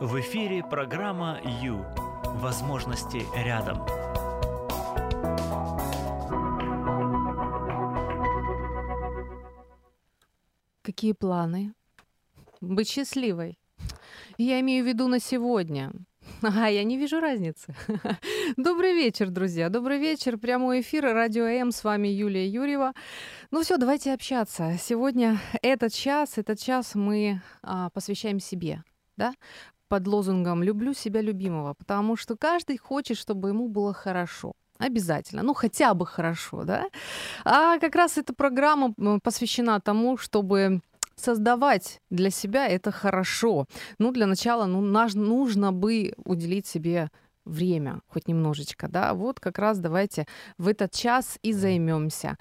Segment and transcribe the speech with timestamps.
[0.00, 1.84] В эфире программа «Ю».
[2.24, 3.84] Возможности рядом.
[10.82, 11.74] Какие планы?
[12.60, 13.58] Быть счастливой.
[14.36, 15.90] Я имею в виду на сегодня.
[16.42, 17.74] А, я не вижу разницы.
[18.56, 19.68] Добрый вечер, друзья.
[19.68, 20.38] Добрый вечер.
[20.38, 21.06] Прямой эфир.
[21.06, 21.72] Радио М.
[21.72, 22.92] С вами Юлия Юрьева.
[23.50, 24.76] Ну все, давайте общаться.
[24.80, 28.84] Сегодня этот час, этот час мы а, посвящаем себе.
[29.16, 29.34] Да?
[29.88, 34.52] Под лозунгом «люблю себя любимого», потому что каждый хочет, чтобы ему было хорошо.
[34.78, 36.86] Обязательно, ну хотя бы хорошо, да.
[37.44, 40.80] А как раз эта программа посвящена тому, чтобы
[41.16, 43.66] создавать для себя это хорошо.
[43.98, 47.10] Ну, для начала ну, нужно бы уделить себе
[47.48, 50.26] время, хоть немножечко, да, вот как раз давайте
[50.58, 52.36] в этот час и займемся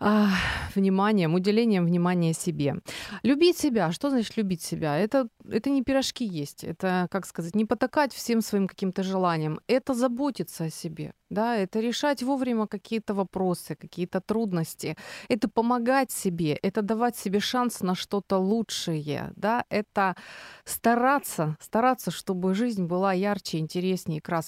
[0.00, 0.28] а,
[0.74, 2.76] вниманием, уделением внимания себе.
[3.22, 3.92] Любить себя.
[3.92, 4.98] Что значит любить себя?
[4.98, 6.64] Это, это не пирожки есть.
[6.64, 9.60] Это, как сказать, не потакать всем своим каким-то желаниям.
[9.66, 11.12] Это заботиться о себе.
[11.30, 14.96] Да, это решать вовремя какие-то вопросы, какие-то трудности.
[15.28, 19.32] Это помогать себе, это давать себе шанс на что-то лучшее.
[19.36, 20.16] Да, это
[20.64, 24.39] стараться, стараться, чтобы жизнь была ярче, интереснее, красочнее.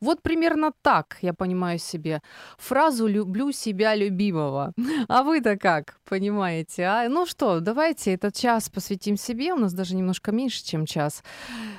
[0.00, 2.22] Вот примерно так я понимаю себе
[2.58, 4.72] фразу «люблю себя любимого».
[5.08, 6.84] А вы-то как понимаете?
[6.84, 7.08] А?
[7.08, 9.52] Ну что, давайте этот час посвятим себе.
[9.52, 11.22] У нас даже немножко меньше, чем час.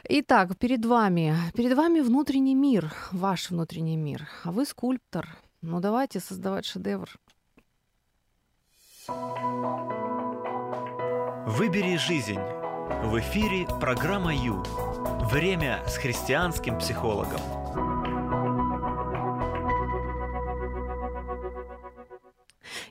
[0.09, 4.27] Итак, перед вами, перед вами внутренний мир, ваш внутренний мир.
[4.43, 5.27] А вы скульптор.
[5.61, 7.09] Ну давайте создавать шедевр.
[11.47, 12.39] Выбери жизнь.
[13.03, 14.63] В эфире программа Ю.
[15.05, 17.39] Время с христианским психологом.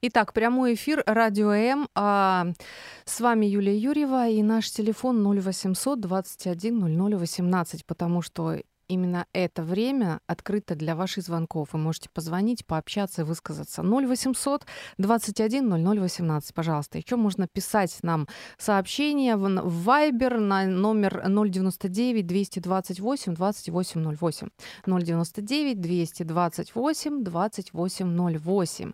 [0.03, 1.89] Итак, прямой эфир Радио М.
[1.95, 2.47] А,
[3.05, 8.59] с вами Юлия Юрьева и наш телефон 0800 21 00 18, потому что
[8.95, 11.73] именно это время открыто для ваших звонков.
[11.73, 13.82] Вы можете позвонить, пообщаться и высказаться.
[13.82, 14.66] 0800
[14.99, 16.99] 21 00 18, пожалуйста.
[16.99, 18.27] Еще можно писать нам
[18.59, 24.49] сообщение в Viber на номер 099 228 2808.
[24.87, 28.93] 099 228 2808.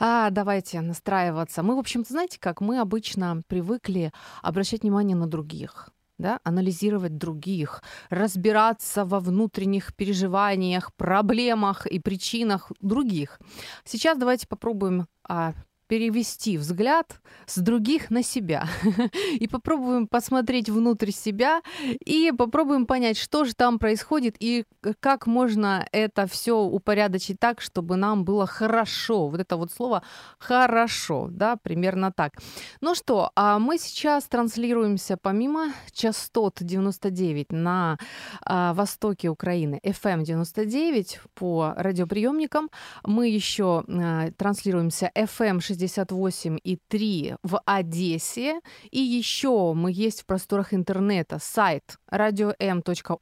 [0.00, 1.62] А, давайте настраиваться.
[1.62, 5.90] Мы, в общем-то, знаете, как мы обычно привыкли обращать внимание на других
[6.22, 13.40] да, анализировать других, разбираться во внутренних переживаниях, проблемах и причинах других.
[13.84, 15.52] Сейчас давайте попробуем а,
[15.92, 18.66] перевести взгляд с других на себя.
[19.40, 21.60] И попробуем посмотреть внутрь себя
[22.06, 24.64] и попробуем понять, что же там происходит и
[25.00, 29.28] как можно это все упорядочить так, чтобы нам было хорошо.
[29.28, 30.02] Вот это вот слово
[30.38, 32.32] хорошо, да, примерно так.
[32.80, 37.98] Ну что, а мы сейчас транслируемся помимо частот 99 на
[38.40, 42.70] а, востоке Украины, FM 99 по радиоприемникам.
[43.04, 48.60] Мы еще а, транслируемся FM 60 68,3 в Одессе.
[48.90, 51.38] И еще мы есть в просторах интернета.
[51.40, 53.16] Сайт radio.m.org.ua.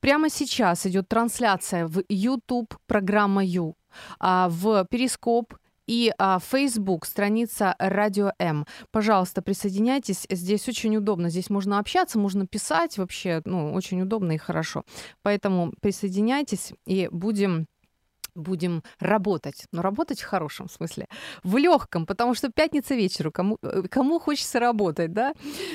[0.00, 3.76] Прямо сейчас идет трансляция в YouTube программа Ю,
[4.18, 5.54] а в Перископ
[5.88, 8.66] и а, Facebook, страница Радио М.
[8.92, 10.26] Пожалуйста, присоединяйтесь.
[10.28, 11.30] Здесь очень удобно.
[11.30, 13.40] Здесь можно общаться, можно писать вообще.
[13.46, 14.84] Ну, очень удобно и хорошо.
[15.22, 17.66] Поэтому присоединяйтесь и будем
[18.38, 19.64] будем работать.
[19.72, 21.06] Но работать в хорошем смысле,
[21.42, 25.34] в легком, потому что пятница вечеру, кому, э, кому хочется работать, да?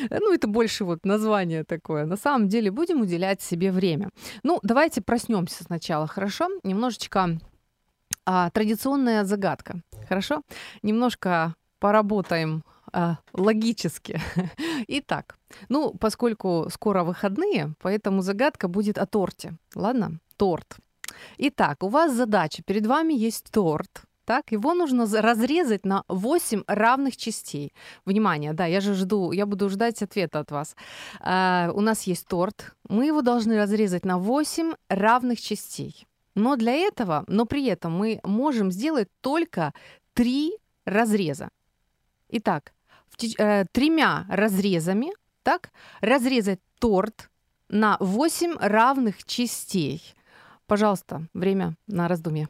[0.10, 2.06] Ну, это больше вот название такое.
[2.06, 4.10] На самом деле будем уделять себе время.
[4.44, 6.50] Ну, давайте проснемся сначала, хорошо?
[6.64, 7.38] Немножечко
[8.26, 10.42] а, традиционная загадка, хорошо?
[10.82, 12.64] Немножко поработаем
[12.94, 14.22] а, логически.
[14.88, 15.38] Итак,
[15.70, 19.58] ну, поскольку скоро выходные, поэтому загадка будет о торте.
[19.76, 20.20] Ладно?
[20.38, 20.78] Торт.
[21.38, 22.64] Итак, у вас задача.
[22.64, 24.04] Перед вами есть торт.
[24.26, 27.74] Так, его нужно разрезать на 8 равных частей.
[28.06, 30.76] Внимание, да, я же жду, я буду ждать ответа от вас.
[31.20, 36.08] Uh, у нас есть торт, мы его должны разрезать на 8 равных частей.
[36.36, 39.74] Но для этого, но при этом мы можем сделать только
[40.14, 40.54] 3
[40.86, 41.50] разреза.
[42.30, 42.74] Итак,
[43.10, 45.12] в, э, тремя разрезами,
[45.44, 45.72] так,
[46.02, 47.30] разрезать торт
[47.70, 50.16] на 8 равных частей.
[50.68, 52.48] Пожалуйста, время на раздумье.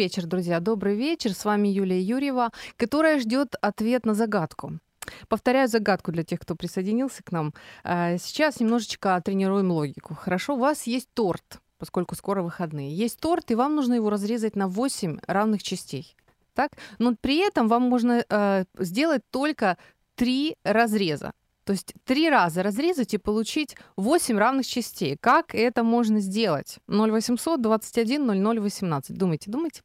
[0.00, 0.60] Вечер, друзья.
[0.60, 1.34] Добрый вечер.
[1.34, 4.78] С вами Юлия Юрьева, которая ждет ответ на загадку.
[5.28, 7.52] Повторяю загадку для тех, кто присоединился к нам.
[7.84, 10.14] А, сейчас немножечко тренируем логику.
[10.14, 12.96] Хорошо, у вас есть торт, поскольку скоро выходные.
[12.96, 16.16] Есть торт, и вам нужно его разрезать на 8 равных частей.
[16.54, 16.70] Так?
[16.98, 19.76] Но при этом вам можно э, сделать только
[20.14, 21.32] три разреза.
[21.70, 25.16] То есть три раза разрезать и получить 8 равных частей.
[25.16, 26.78] Как это можно сделать?
[26.88, 29.16] 0800 21 00 18.
[29.16, 29.82] Думайте, думайте.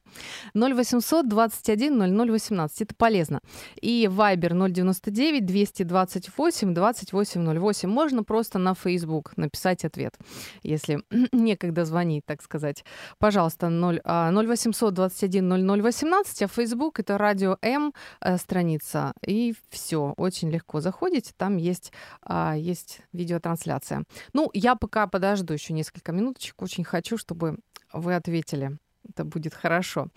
[0.56, 2.82] 0800 21 00 18.
[2.82, 3.40] Это полезно.
[3.80, 7.88] И Viber 099 228 28 08.
[7.90, 10.18] Можно просто на Facebook написать ответ,
[10.64, 12.84] если некогда звонить, так сказать.
[13.20, 19.14] Пожалуйста, 0, 0800 21 00 18, а Facebook это радио М э, страница.
[19.24, 21.75] И все, очень легко заходите, там есть,
[22.22, 24.04] а, есть видеотрансляция.
[24.33, 26.62] Ну, я пока подожду еще несколько минуточек.
[26.62, 27.57] Очень хочу, чтобы
[27.94, 28.77] вы ответили.
[29.07, 30.07] Это будет хорошо.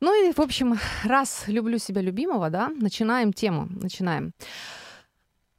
[0.00, 3.68] Ну и, в общем, раз люблю себя любимого, да, начинаем тему.
[3.70, 4.32] Начинаем.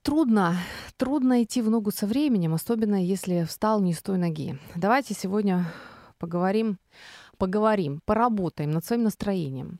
[0.01, 0.57] Трудно,
[0.97, 4.57] трудно идти в ногу со временем, особенно если встал не с той ноги.
[4.75, 5.71] Давайте сегодня
[6.17, 6.79] поговорим,
[7.37, 9.79] поговорим, поработаем над своим настроением.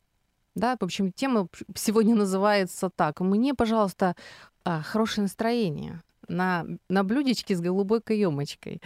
[0.54, 3.20] Да, в общем, тема сегодня называется так.
[3.20, 4.14] Мне, пожалуйста,
[4.64, 8.80] а, хорошее настроение на, на блюдечке с голубой каемочкой.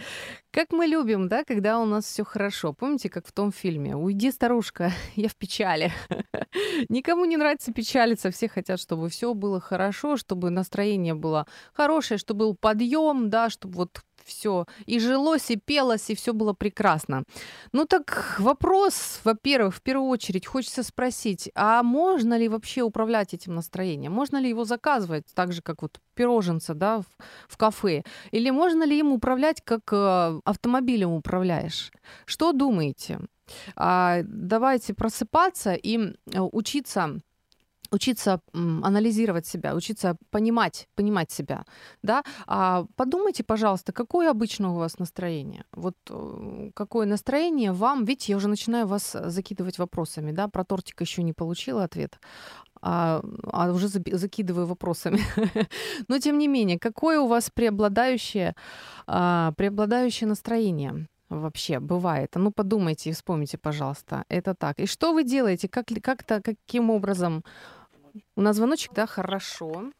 [0.51, 2.73] Как мы любим, да, когда у нас все хорошо.
[2.73, 5.91] Помните, как в том фильме «Уйди, старушка, я в печали».
[6.89, 12.39] Никому не нравится печалиться, все хотят, чтобы все было хорошо, чтобы настроение было хорошее, чтобы
[12.39, 17.23] был подъем, да, чтобы вот все и жилось, и пелось, и все было прекрасно.
[17.71, 23.55] Ну так вопрос, во-первых, в первую очередь хочется спросить, а можно ли вообще управлять этим
[23.55, 24.11] настроением?
[24.11, 27.05] Можно ли его заказывать так же, как вот пироженца, да, в,
[27.47, 28.03] в кафе?
[28.31, 31.91] Или можно ли им управлять, как э, автомобилем управляешь?
[32.25, 33.19] Что думаете?
[33.75, 37.19] А, давайте просыпаться и э, учиться
[37.91, 41.65] учиться анализировать себя, учиться понимать, понимать себя,
[42.03, 42.23] да.
[42.45, 45.63] А подумайте, пожалуйста, какое обычно у вас настроение?
[45.71, 48.05] Вот э, какое настроение вам?
[48.05, 50.47] Видите, я уже начинаю вас закидывать вопросами, да.
[50.47, 52.19] Про тортик еще не получила ответ,
[52.81, 55.19] а, а уже закидываю вопросами.
[56.07, 58.55] Но тем не менее, какое у вас преобладающее,
[59.07, 61.07] а, преобладающее настроение?
[61.29, 62.35] вообще бывает.
[62.35, 64.23] Ну, подумайте и вспомните, пожалуйста.
[64.29, 64.79] Это так.
[64.79, 65.67] И что вы делаете?
[65.67, 67.43] Как, как-то, каким образом
[68.35, 69.91] у нас звоночек, да, хорошо.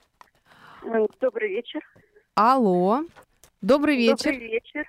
[1.20, 1.82] Добрый вечер.
[2.36, 3.02] Алло.
[3.62, 4.32] Добрый вечер.
[4.32, 4.88] Добрый вечер.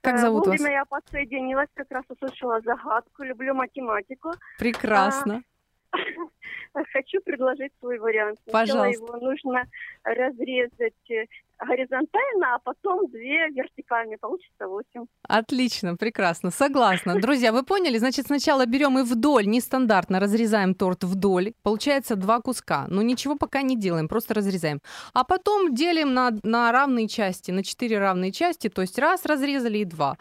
[0.00, 0.72] Как зовут Вовремя вас?
[0.72, 3.22] я подсоединилась, как раз услышала загадку.
[3.22, 4.32] Люблю математику.
[4.58, 5.42] Прекрасно.
[5.90, 8.38] А, хочу предложить свой вариант.
[8.52, 8.98] Пожалуйста.
[8.98, 9.64] Сначала его нужно
[10.02, 11.24] разрезать э,
[11.58, 14.18] горизонтально, а потом две вертикальные.
[14.18, 15.06] Получится 8.
[15.28, 17.14] Отлично, прекрасно, согласна.
[17.20, 17.98] Друзья, вы поняли?
[17.98, 21.52] Значит, сначала берем и вдоль, нестандартно разрезаем торт вдоль.
[21.62, 22.86] Получается два куска.
[22.88, 24.80] Но ничего пока не делаем, просто разрезаем.
[25.12, 28.68] А потом делим на, на равные части, на четыре равные части.
[28.68, 30.18] То есть раз разрезали и два.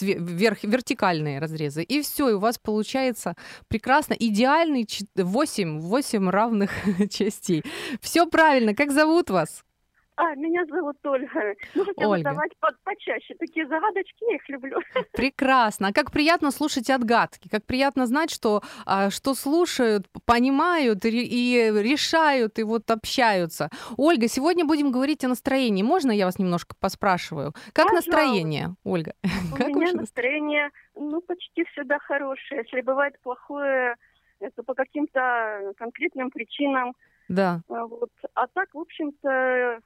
[0.00, 1.82] Вверх, вертикальные разрезы.
[1.82, 3.34] И все, и у вас получается
[3.68, 4.14] прекрасно.
[4.14, 4.86] Идеальный
[5.16, 6.70] 8, 8 равных
[7.10, 7.62] частей.
[8.00, 8.74] Все правильно.
[8.74, 9.64] Как зовут вас?
[10.16, 11.54] А, меня зовут Ольга.
[11.74, 12.30] Можете Ольга.
[12.30, 13.34] задавать по почаще.
[13.38, 14.78] Такие загадочки, я их люблю.
[15.12, 15.88] Прекрасно.
[15.88, 21.70] А как приятно слушать отгадки, как приятно знать, что, а, что слушают, понимают и, и
[21.82, 23.70] решают, и вот общаются.
[23.96, 25.82] Ольга, сегодня будем говорить о настроении.
[25.82, 27.52] Можно я вас немножко поспрашиваю?
[27.72, 28.10] Как Пожалуйста.
[28.10, 29.14] настроение, Ольга?
[29.52, 32.62] У как меня настроение, ну, почти всегда хорошее.
[32.64, 33.96] Если бывает плохое,
[34.40, 36.94] это по каким-то конкретным причинам.
[37.28, 37.62] Да.
[37.68, 38.10] А, Вот.
[38.34, 39.80] А так, в общем-то,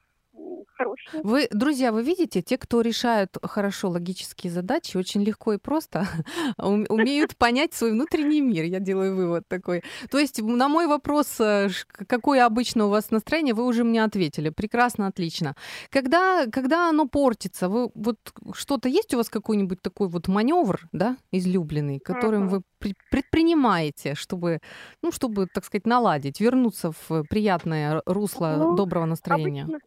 [0.74, 1.22] хорошее.
[1.22, 6.06] Вы, друзья, вы видите, те, кто решают хорошо логические задачи, очень легко и просто
[6.58, 8.64] ум- умеют понять свой внутренний мир.
[8.64, 9.82] Я делаю вывод такой.
[10.10, 14.50] То есть на мой вопрос, э, какое обычно у вас настроение, вы уже мне ответили.
[14.50, 15.54] Прекрасно, отлично.
[15.90, 18.18] Когда, когда оно портится, вы вот
[18.52, 24.60] что-то есть у вас какой-нибудь такой вот маневр, да, излюбленный, которым вы при- предпринимаете, чтобы,
[25.02, 29.62] ну, чтобы, так сказать, наладить, вернуться в приятное русло Ну, доброго настроения?
[29.62, 29.78] Обычно,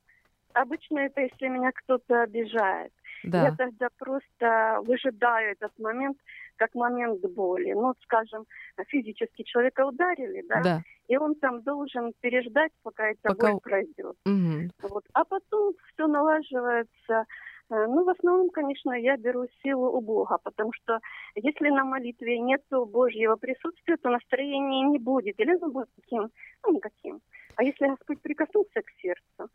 [0.53, 2.91] обычно это если меня кто-то обижает.
[3.23, 3.43] Да.
[3.43, 6.17] Я тогда просто выжидаю этот момент
[6.55, 7.73] как момент боли.
[7.73, 8.45] Ну, скажем,
[8.87, 10.81] физически человека ударили, да, Да.
[11.07, 14.15] и он там должен переждать, пока эта Пока- боль пройдет.
[14.25, 14.71] Мгм.
[14.81, 15.03] Вот.
[15.13, 17.25] А потом все налаживается.
[17.71, 20.99] Э, Ну, в основном, конечно, я беру силу у Бога, потому что
[21.35, 25.39] если на молитве нет Божьего присутствия, то настроения не будет.
[25.39, 26.29] Или оно будет таким,
[26.65, 27.21] ну, никаким.
[27.57, 29.49] А если Господь прикоснулся к сердцу,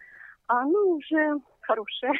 [0.46, 2.12] оно уже хорошее.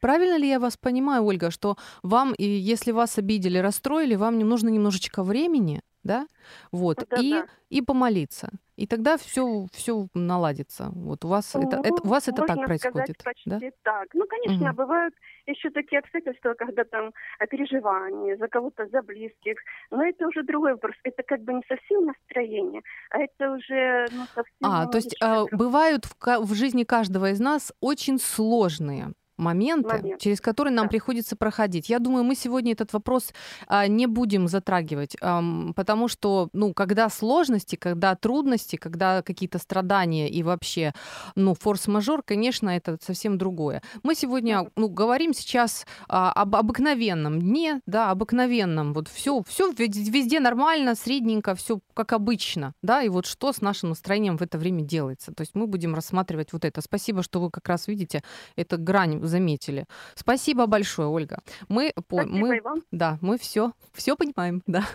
[0.00, 4.70] Правильно ли я вас понимаю, Ольга, что вам, если вас обидели, расстроили, вам не нужно
[4.70, 6.26] немножечко времени, да,
[6.72, 7.46] вот, Да, и, да.
[7.68, 8.48] и помолиться.
[8.76, 10.88] И тогда все, все наладится.
[10.94, 13.60] Вот у вас, это, Ну, это- у вас это так происходит, сказать, почти да?
[13.82, 14.08] так.
[14.14, 14.76] Ну, конечно, Мгм.
[14.76, 15.14] бывают
[15.46, 19.58] еще такие обстоятельства, когда там а, переживания за кого-то, за близких.
[19.90, 20.94] Но это уже другой вопрос.
[21.04, 22.80] Это как бы не совсем настроение,
[23.10, 24.54] а это уже ну, совсем...
[24.62, 25.48] А, то есть другое.
[25.52, 26.16] бывают в,
[26.46, 30.20] в жизни каждого из нас очень сложные моменты, Момент.
[30.20, 30.90] через которые нам Да.
[30.90, 31.88] приходится проходить.
[31.88, 33.32] Я думаю, мы сегодня этот вопрос
[33.66, 40.28] а, не будем затрагивать, ам, потому что, ну, когда сложности, когда трудности, когда какие-то страдания
[40.28, 40.92] и вообще,
[41.34, 43.82] ну, форс-мажор, конечно, это совсем другое.
[44.02, 50.40] Мы сегодня, ну, говорим сейчас а, об обыкновенном дне, да, обыкновенном, вот все, все везде
[50.40, 54.82] нормально, средненько, все как обычно, да, и вот что с нашим настроением в это время
[54.82, 55.32] делается.
[55.32, 56.80] То есть мы будем рассматривать вот это.
[56.80, 58.22] Спасибо, что вы как раз видите
[58.56, 59.86] эту грань заметили.
[60.14, 61.38] Спасибо большое, Ольга.
[61.68, 62.82] Мы, по- мы вам.
[62.90, 64.86] да, мы все, все понимаем, да.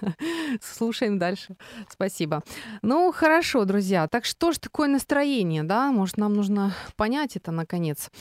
[0.61, 1.55] Слушаем дальше.
[1.89, 2.43] Спасибо.
[2.83, 4.07] Ну, хорошо, друзья.
[4.07, 5.91] Так что ж такое настроение, да?
[5.91, 8.11] Может, нам нужно понять это наконец.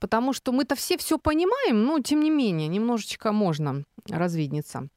[0.00, 4.88] Потому что мы-то все все понимаем, но тем не менее, немножечко можно развидниться.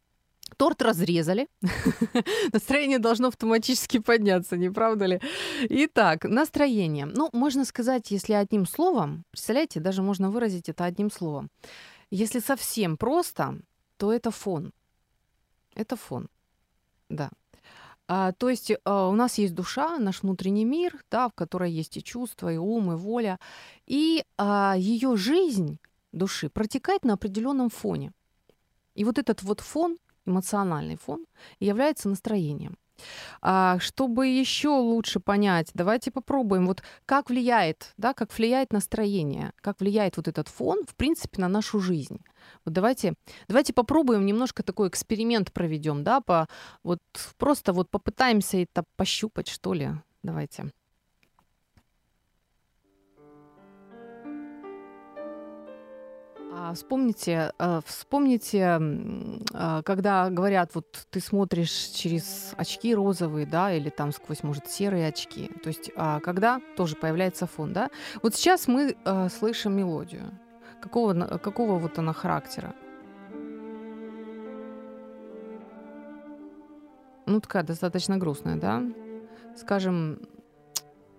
[0.59, 1.47] Торт разрезали.
[2.53, 5.21] Настроение должно автоматически подняться, не правда ли?
[5.69, 7.05] Итак, настроение.
[7.05, 11.49] Ну, можно сказать, если одним словом, представляете, даже можно выразить это одним словом.
[12.11, 13.57] Если совсем просто,
[13.95, 14.73] то это фон.
[15.75, 16.27] Это фон.
[17.07, 17.29] Да.
[18.09, 21.95] А, то есть а, у нас есть душа, наш внутренний мир, да, в которой есть
[21.95, 23.39] и чувства, и ум, и воля.
[23.87, 25.79] И а, ее жизнь
[26.11, 28.11] души протекает на определенном фоне.
[28.93, 31.25] И вот этот вот фон, эмоциональный фон,
[31.59, 32.77] является настроением.
[33.41, 39.79] А, чтобы еще лучше понять, давайте попробуем, вот как влияет, да, как влияет настроение, как
[39.79, 42.19] влияет вот этот фон, в принципе, на нашу жизнь.
[42.65, 43.13] Вот давайте,
[43.47, 46.47] давайте попробуем немножко такой эксперимент проведем, да, по,
[46.83, 46.99] вот
[47.37, 49.89] просто вот попытаемся это пощупать, что ли.
[50.21, 50.71] Давайте.
[56.73, 58.79] Вспомните, э, вспомните,
[59.53, 65.07] а, когда говорят, вот ты смотришь через очки розовые, да, или там сквозь, может, серые
[65.07, 65.49] очки.
[65.63, 67.89] То есть, а, когда тоже появляется фон, да.
[68.23, 70.31] Вот сейчас мы э, слышим мелодию.
[70.81, 72.73] Какого, какого вот она характера?
[77.25, 78.83] Ну, такая достаточно грустная, да?
[79.55, 80.19] Скажем,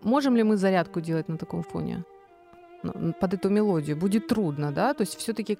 [0.02, 2.04] можем ли мы зарядку делать на таком фоне?
[2.82, 3.96] Ну, Под эту мелодию.
[3.96, 4.94] Будет трудно, да?
[4.94, 5.58] То есть все-таки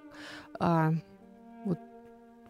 [0.59, 1.79] вот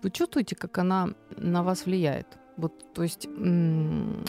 [0.03, 2.27] вы чувствуете, как она на вас влияет?
[2.57, 4.25] Вот, то есть м,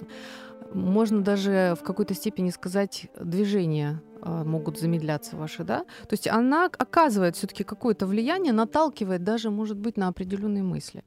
[0.74, 5.80] можно даже в какой-то степени сказать, движения а, могут замедляться ваши, да?
[6.08, 11.04] То есть она оказывает все-таки какое-то влияние, наталкивает даже, может быть, на определенные мысли.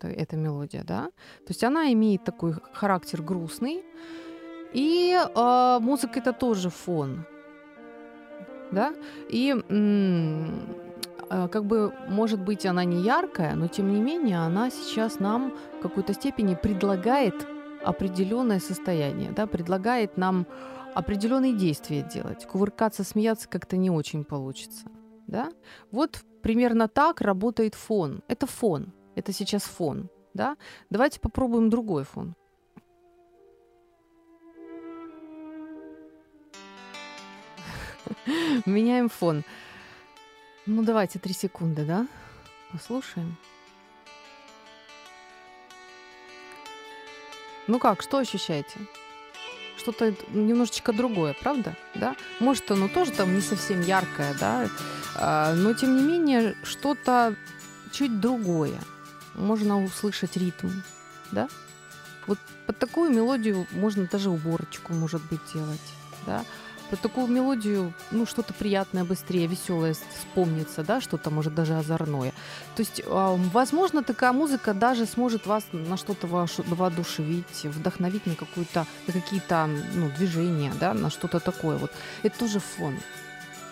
[0.00, 1.04] Это- Эта мелодия, да?
[1.46, 3.82] То есть она имеет такой характер грустный,
[4.72, 7.24] и а, музыка это тоже фон,
[8.74, 8.94] да?
[9.28, 9.54] И
[11.30, 15.52] а, как бы, может быть, она не яркая, но тем не менее она сейчас нам
[15.78, 17.46] в какой-то степени предлагает
[17.82, 20.46] определенное состояние, да, предлагает нам
[20.94, 22.46] определенные действия делать.
[22.46, 24.86] Кувыркаться, смеяться как-то не очень получится,
[25.26, 25.50] да?
[25.90, 28.22] Вот примерно так работает фон.
[28.28, 28.92] Это фон.
[29.14, 30.56] Это сейчас фон, да?
[30.90, 32.34] Давайте попробуем другой фон.
[38.66, 39.44] Меняем фон.
[40.66, 42.06] Ну, давайте три секунды, да?
[42.72, 43.36] Послушаем.
[47.66, 48.78] Ну как, что ощущаете?
[49.76, 51.76] Что-то немножечко другое, правда?
[51.94, 52.16] Да?
[52.40, 54.68] Может, оно тоже там не совсем яркое, да?
[55.16, 57.36] А, но тем не менее, что-то
[57.92, 58.78] чуть другое.
[59.34, 60.68] Можно услышать ритм,
[61.32, 61.48] да?
[62.26, 65.92] Вот под такую мелодию можно даже уборочку, может быть, делать,
[66.26, 66.44] да?
[66.90, 72.32] Под такую мелодию, ну, что-то приятное, быстрее, веселое вспомнится, да, что-то, может, даже озорное.
[72.76, 78.86] То есть, а, возможно, такая музыка даже сможет вас на что-то воодушевить, вдохновить на, какую-то,
[79.06, 81.78] на какие-то ну, движения, да, на что-то такое.
[81.78, 81.90] Вот.
[82.22, 82.94] Это тоже фон.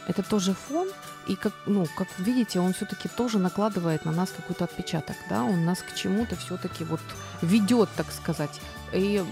[0.09, 0.89] Это тоже фон,
[1.29, 5.65] и как, ну, как видите, он все-таки тоже накладывает на нас какой-то отпечаток, да, он
[5.65, 7.01] нас к чему-то все-таки вот
[7.43, 8.61] ведет, так сказать.
[8.93, 9.23] И,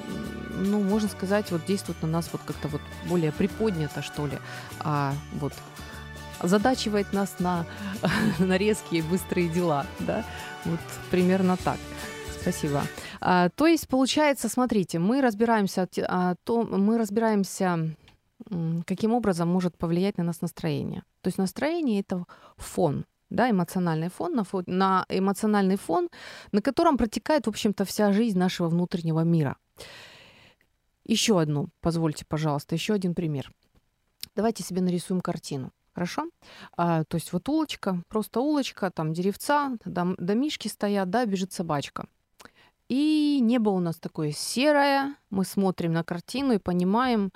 [0.51, 4.39] ну, можно сказать, вот действует на нас вот как-то вот более приподнято, что ли,
[4.81, 5.53] а, вот
[6.43, 7.67] задачивает нас на,
[8.39, 10.25] на резкие быстрые дела, да,
[10.65, 11.79] вот примерно так.
[12.41, 12.83] Спасибо.
[13.21, 17.95] А, то есть, получается, смотрите, мы разбираемся, а, то, мы разбираемся,
[18.87, 21.03] каким образом может повлиять на нас настроение.
[21.21, 22.25] То есть настроение это
[22.57, 26.09] фон, да, эмоциональный фон, на, фон, на эмоциональный фон,
[26.53, 29.57] на котором протекает, в общем-то, вся жизнь нашего внутреннего мира.
[31.05, 33.51] Еще одну, позвольте, пожалуйста, еще один пример.
[34.37, 35.73] Давайте себе нарисуем картину.
[35.93, 36.31] Хорошо?
[36.77, 42.07] А, то есть вот улочка, просто улочка, там деревца, дом, домишки стоят, да, бежит собачка.
[42.89, 47.33] И небо у нас такое серое, мы смотрим на картину и понимаем,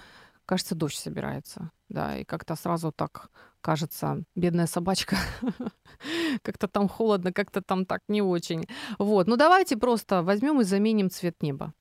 [0.47, 3.30] кажется, дождь собирается, да, и как-то сразу так
[3.65, 5.17] кажется, бедная собачка,
[6.43, 8.67] как-то там холодно, как-то там так не очень.
[8.99, 11.73] Вот, ну давайте просто возьмем и заменим цвет неба,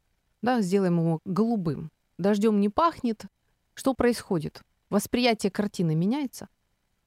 [0.42, 1.92] да, сделаем его голубым.
[2.18, 3.26] Дождем не пахнет.
[3.74, 4.62] Что происходит?
[4.90, 6.48] Восприятие картины меняется?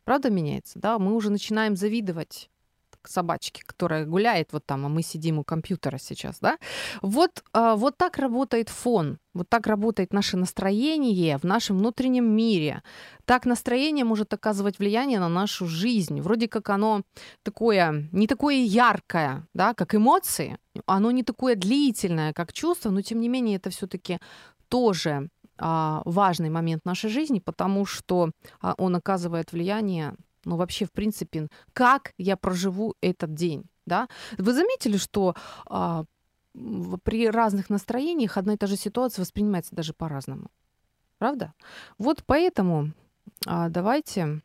[0.05, 0.79] Правда меняется?
[0.79, 2.51] Да, мы уже начинаем завидовать
[3.09, 6.59] собачке, которая гуляет вот там, а мы сидим у компьютера сейчас, да?
[7.03, 12.83] Вот, а, вот так работает фон, вот так работает наше настроение в нашем внутреннем мире.
[13.25, 16.21] Так настроение может оказывать влияние на нашу жизнь.
[16.21, 17.03] Вроде как оно
[17.43, 23.21] такое, не такое яркое, да, как эмоции, оно не такое длительное, как чувство, но тем
[23.21, 24.19] не менее это все-таки
[24.69, 30.15] тоже а, важный момент нашей жизни, потому что а, он оказывает влияние
[30.47, 34.09] ну, вообще, в принципе, как я проживу этот день, да?
[34.39, 35.35] Вы заметили, что
[35.69, 36.05] а,
[37.03, 40.47] при разных настроениях одна и та же ситуация воспринимается даже по-разному,
[41.19, 41.53] правда?
[41.99, 42.93] Вот поэтому
[43.47, 44.41] а, давайте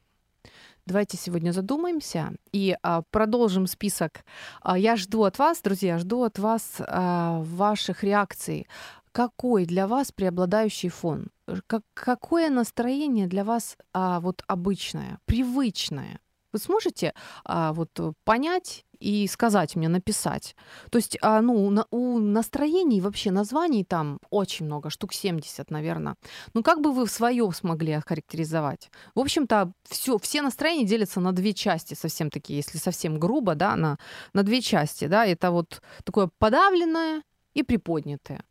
[0.88, 4.26] Давайте сегодня задумаемся и а, продолжим список.
[4.62, 8.68] А, я жду от вас, друзья, жду от вас а, ваших реакций.
[9.12, 11.28] Какой для вас преобладающий фон?
[11.68, 16.20] Как, какое настроение для вас а, вот обычное, привычное?
[16.54, 17.90] Вы сможете а, вот
[18.24, 20.56] понять и сказать мне, написать.
[20.92, 26.16] То есть, а, ну, на, у настроений вообще названий там очень много, штук 70, наверное.
[26.54, 28.92] Ну, как бы вы свое смогли охарактеризовать?
[29.16, 33.76] В общем-то, все, все настроения делятся на две части, совсем такие, если совсем грубо, да,
[33.76, 33.98] на,
[34.34, 38.44] на две части, да, это вот такое подавленное и приподнятое.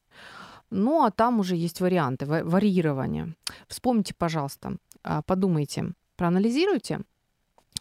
[0.70, 3.34] Ну, а там уже есть варианты, варьирования.
[3.66, 7.00] Вспомните, пожалуйста, а, подумайте, проанализируйте,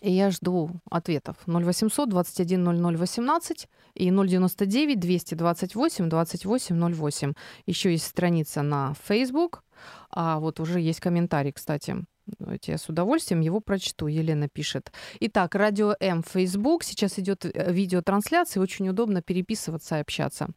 [0.01, 1.35] и я жду ответов.
[1.45, 7.33] 0800 21 00 18 и 099 228 28 08.
[7.65, 9.63] Еще есть страница на Facebook.
[10.09, 11.97] А вот уже есть комментарий, кстати.
[12.37, 14.07] Давайте я с удовольствием его прочту.
[14.07, 14.91] Елена пишет.
[15.19, 16.83] Итак, Радио М, Facebook.
[16.83, 18.61] Сейчас идет э, видеотрансляция.
[18.61, 20.49] Очень удобно переписываться и общаться.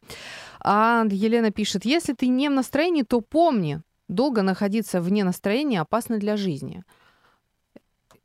[0.59, 1.85] А Елена пишет.
[1.85, 6.83] Если ты не в настроении, то помни, долго находиться вне настроения опасно для жизни.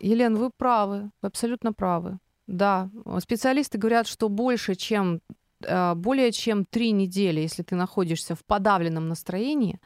[0.01, 2.19] Елена, вы правы, вы абсолютно правы.
[2.47, 5.21] Да, специалисты говорят, что больше, чем
[5.63, 9.81] э, более чем три недели, если ты находишься в подавленном настроении,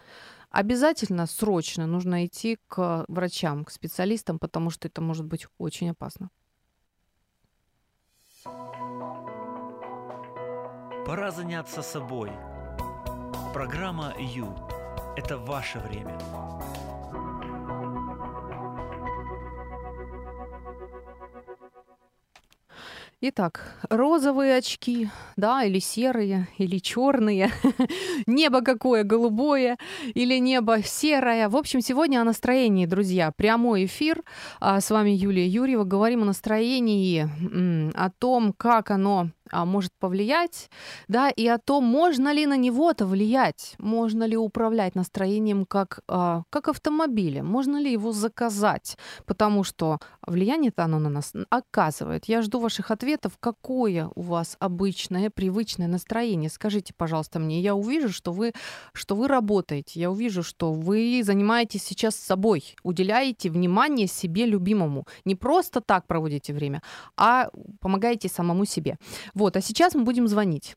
[0.52, 6.30] обязательно срочно нужно идти к врачам, к специалистам, потому что это может быть очень опасно.
[11.06, 12.30] Пора заняться собой.
[13.52, 14.54] Программа Ю–
[15.16, 16.18] это ваше время.
[23.24, 27.52] Итак, розовые очки, да, или серые, или черные,
[28.26, 29.78] небо какое голубое,
[30.12, 31.48] или небо серое.
[31.48, 33.30] В общем, сегодня о настроении, друзья.
[33.30, 34.24] Прямой эфир.
[34.58, 35.84] А, с вами Юлия Юрьева.
[35.84, 37.28] Говорим о настроении,
[37.94, 40.70] о том, как оно может повлиять,
[41.08, 46.42] да, и о том, можно ли на него-то влиять, можно ли управлять настроением как, а,
[46.50, 52.26] как автомобилем, можно ли его заказать, потому что влияние-то оно на нас оказывает.
[52.26, 56.50] Я жду ваших ответов, какое у вас обычное, привычное настроение.
[56.50, 58.52] Скажите, пожалуйста, мне, я увижу, что вы,
[58.92, 65.06] что вы работаете, я увижу, что вы занимаетесь сейчас собой, уделяете внимание себе любимому.
[65.24, 66.82] Не просто так проводите время,
[67.16, 68.96] а помогаете самому себе.
[69.42, 70.76] Вот, а сейчас мы будем звонить.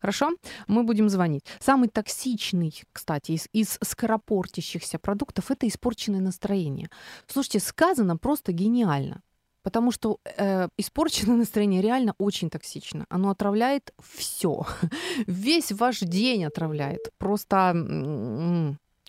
[0.00, 0.30] Хорошо?
[0.66, 1.44] Мы будем звонить.
[1.60, 6.88] Самый токсичный, кстати, из, из скоропортящихся продуктов это испорченное настроение.
[7.26, 9.20] Слушайте, сказано просто гениально.
[9.62, 13.04] Потому что э, испорченное настроение реально очень токсично.
[13.10, 14.66] Оно отравляет все.
[15.26, 17.10] Весь ваш день отравляет.
[17.18, 17.74] Просто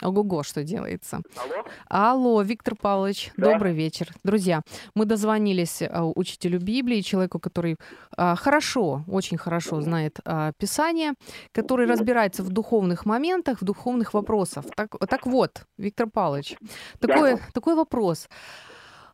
[0.04, 1.22] Ого-го, что делается.
[1.38, 1.66] Алло?
[1.90, 3.54] Алло, Виктор Павлович, да?
[3.54, 4.10] добрый вечер.
[4.24, 4.62] Друзья,
[4.96, 7.78] мы дозвонились э, учителю Библии, человеку, который
[8.18, 11.14] а, хорошо, очень хорошо знает а, Писание,
[11.52, 14.66] который разбирается в духовных моментах, в духовных вопросах.
[14.76, 16.56] Так, так вот, Виктор Павлович,
[17.00, 17.42] такой, да.
[17.54, 18.28] такой вопрос.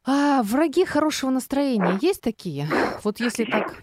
[0.05, 2.67] А, враги хорошего настроения есть такие?
[3.03, 3.75] Вот если так...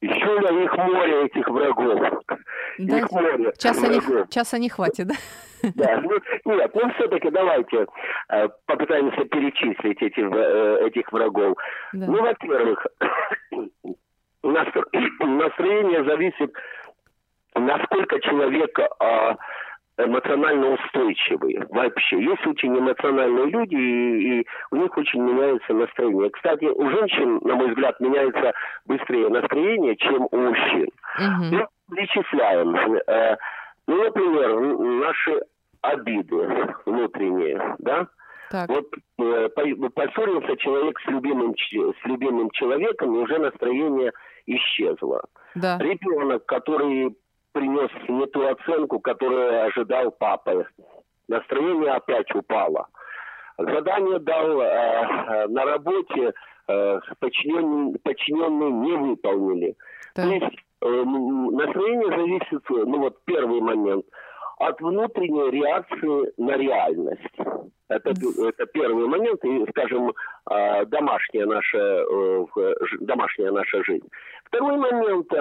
[0.00, 2.22] Еще на них море этих врагов.
[2.78, 4.08] Да, их море часа, врагов.
[4.08, 5.14] Не, часа не хватит, да?
[5.74, 7.86] Да, ну, нет, ну все-таки давайте
[8.28, 11.56] э, попытаемся перечислить эти, э, этих врагов.
[11.92, 12.06] Да.
[12.06, 12.86] Ну, во-первых,
[14.42, 16.52] настроение зависит,
[17.54, 19.34] насколько человек э,
[19.98, 22.22] эмоционально устойчивые вообще.
[22.22, 26.30] Есть очень эмоциональные люди, и, и у них очень меняется настроение.
[26.30, 28.52] Кстати, у женщин, на мой взгляд, меняется
[28.86, 30.88] быстрее настроение, чем у мужчин.
[31.18, 31.44] Угу.
[31.50, 32.76] Ну, перечисляем.
[33.06, 33.36] Э,
[33.88, 34.60] ну, например,
[35.00, 35.40] наши
[35.80, 38.06] обиды внутренние, да?
[38.50, 38.68] Так.
[38.68, 38.86] Вот
[39.18, 39.48] э,
[39.94, 44.12] поссорился человек с любимым, с любимым человеком, и уже настроение
[44.46, 45.22] исчезло.
[45.54, 45.78] Да.
[45.78, 47.16] Ребенок, который
[47.52, 50.66] принес не ту оценку, которую ожидал папа.
[51.26, 52.88] Настроение опять упало.
[53.56, 56.34] Задание дал э, э на работе,
[56.68, 59.76] э, подчиненные, подчиненные не выполнили.
[60.14, 60.22] Да.
[60.24, 64.04] То есть настроение зависит, ну вот первый момент,
[64.58, 67.22] от внутренней реакции на реальность.
[67.88, 70.12] Это, это первый момент, и, скажем,
[70.50, 72.46] э, домашняя наша, э,
[73.00, 74.06] домашняя наша жизнь.
[74.44, 75.32] Второй момент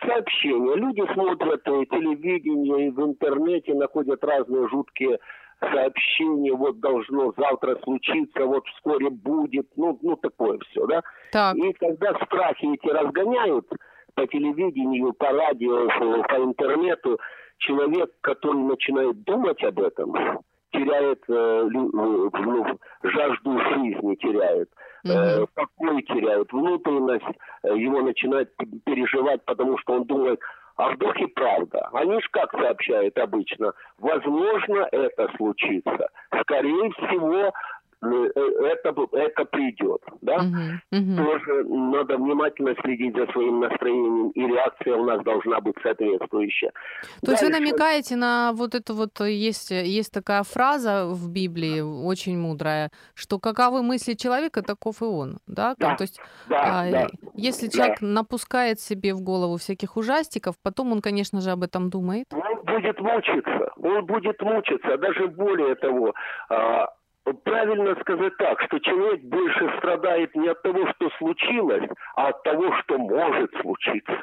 [0.00, 0.76] сообщения.
[0.76, 5.18] Люди смотрят э, телевидение и в интернете находят разные жуткие
[5.60, 11.02] сообщения, вот должно завтра случиться, вот вскоре будет, ну, ну такое все, да?
[11.32, 11.54] Так.
[11.56, 13.66] И когда страхи эти разгоняют
[14.14, 15.88] по телевидению, по радио,
[16.28, 17.18] по интернету,
[17.58, 20.14] человек, который начинает думать об этом,
[20.72, 22.30] теряет э, э ну,
[23.02, 24.68] жажду жизни, теряет
[25.04, 27.24] э, покой теряют, внутренность
[27.62, 30.40] э, его начинает переживать, потому что он думает,
[30.76, 31.88] а вдруг и правда.
[31.92, 36.08] Они же как сообщают обычно, возможно это случится.
[36.42, 37.52] Скорее всего,
[38.02, 40.36] это, это придет, да?
[40.36, 41.16] Угу, угу.
[41.16, 46.70] Тоже надо внимательно следить за своим настроением, и реакция у нас должна быть соответствующая.
[47.20, 47.44] То Дальше...
[47.44, 52.90] есть вы намекаете на вот это вот, есть, есть такая фраза в Библии, очень мудрая,
[53.14, 55.74] что каковы мысли человека, таков и он, да?
[55.78, 57.72] да То есть да, а, да, если да.
[57.72, 62.26] человек напускает себе в голову всяких ужастиков, потом он, конечно же, об этом думает.
[62.32, 66.14] Он будет мучиться, он будет мучиться, даже более того,
[66.48, 66.88] а,
[67.44, 72.72] правильно сказать так, что человек больше страдает не от того, что случилось, а от того,
[72.80, 74.20] что может случиться.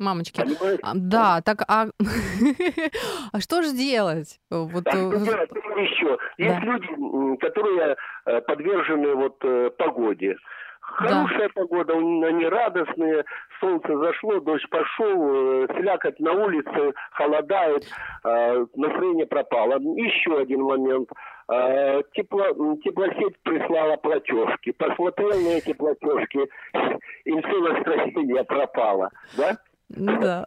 [0.00, 0.40] Мамочки.
[0.40, 0.80] Понимаете?
[0.82, 1.88] А, да, так а,
[3.32, 4.40] а что же делать?
[4.48, 4.84] Вот...
[4.84, 6.18] Так, э, делать еще.
[6.38, 6.60] Есть да.
[6.60, 10.36] люди, которые э, подвержены вот э, погоде.
[10.92, 11.60] Хорошая да.
[11.62, 13.24] погода, они радостные,
[13.60, 17.84] солнце зашло, дождь пошел, слякоть на улице, холодает,
[18.22, 19.78] настроение пропало.
[19.78, 21.08] Еще один момент–
[21.50, 22.44] Э, тепло,
[22.84, 24.70] теплосеть прислала платежки.
[24.70, 26.48] Посмотрел на эти платежки,
[27.24, 29.10] и все настроение пропало.
[29.36, 29.56] Да?
[29.88, 30.46] Да.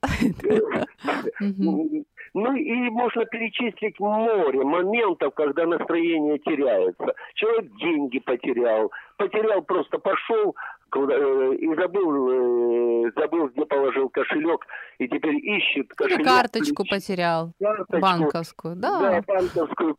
[2.35, 7.13] Ну и можно перечислить море моментов, когда настроение теряется.
[7.35, 10.55] Человек деньги потерял, потерял просто пошел
[10.99, 14.65] и забыл, э, забыл, где положил кошелек,
[14.99, 16.19] и теперь ищет кошелек.
[16.19, 18.99] Или карточку потерял, карточку, банковскую, да.
[18.99, 19.95] Да, банковскую,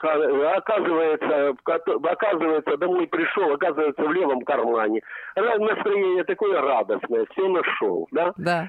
[0.57, 5.01] оказывается, оказывается, домой пришел, оказывается, в левом кармане.
[5.37, 8.33] Настроение такое радостное, все нашел, да?
[8.37, 8.69] Да.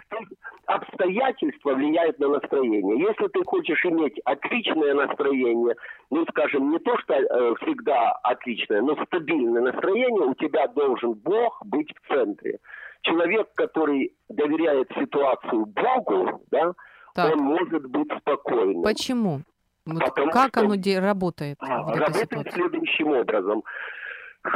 [0.65, 2.99] Обстоятельства влияют на настроение.
[2.99, 5.75] Если ты хочешь иметь отличное настроение,
[6.09, 11.61] ну, скажем, не то, что э, всегда отличное, но стабильное настроение, у тебя должен Бог
[11.65, 12.59] быть в центре.
[13.01, 16.73] Человек, который доверяет ситуацию Богу, да,
[17.13, 17.35] так.
[17.35, 18.83] он может быть спокойным.
[18.83, 19.41] Почему?
[19.85, 21.57] Вот как оно работает?
[21.59, 23.63] А, работает следующим образом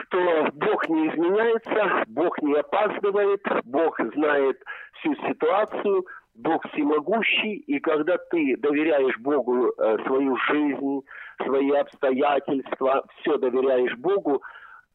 [0.04, 4.62] что Бог не изменяется, Бог не опаздывает, Бог знает
[5.00, 11.02] всю ситуацию, Бог всемогущий, и когда ты доверяешь Богу э, свою жизнь,
[11.43, 14.41] свои обстоятельства, все доверяешь Богу,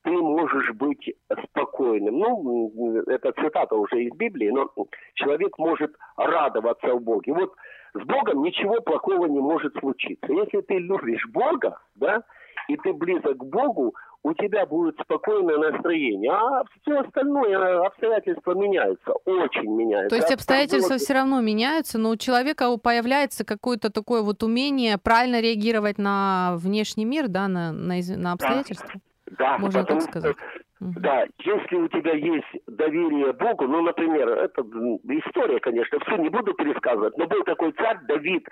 [0.04, 1.12] ты можешь быть
[1.44, 2.18] спокойным.
[2.18, 4.70] Ну, это цитата уже из Библии, но
[5.14, 7.32] человек может радоваться в Боге.
[7.32, 7.54] Вот
[7.94, 10.32] с Богом ничего плохого не может случиться.
[10.32, 12.22] Если ты любишь Бога, да,
[12.68, 19.12] и ты близок к Богу, у тебя будет спокойное настроение, а все остальное обстоятельства меняются,
[19.26, 20.08] очень меняются.
[20.08, 25.40] То есть обстоятельства все равно меняются, но у человека появляется какое-то такое вот умение правильно
[25.40, 28.90] реагировать на внешний мир, да, на, на, на обстоятельства?
[28.94, 29.00] Да.
[29.38, 30.36] Да, Можно так сказать.
[30.80, 36.52] Да, если у тебя есть доверие Богу, ну, например, это история, конечно, все не буду
[36.52, 38.46] пересказывать, но был такой царь Давид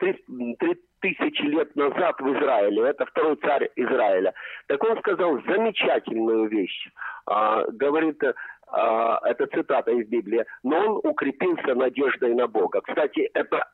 [0.00, 0.24] три,
[0.58, 4.32] три тысячи лет назад в Израиле, это второй царь Израиля.
[4.68, 6.88] Так он сказал замечательную вещь.
[7.26, 8.22] А, говорит,
[8.68, 12.80] а, это цитата из Библии, но он укрепился надеждой на Бога.
[12.80, 13.68] Кстати, это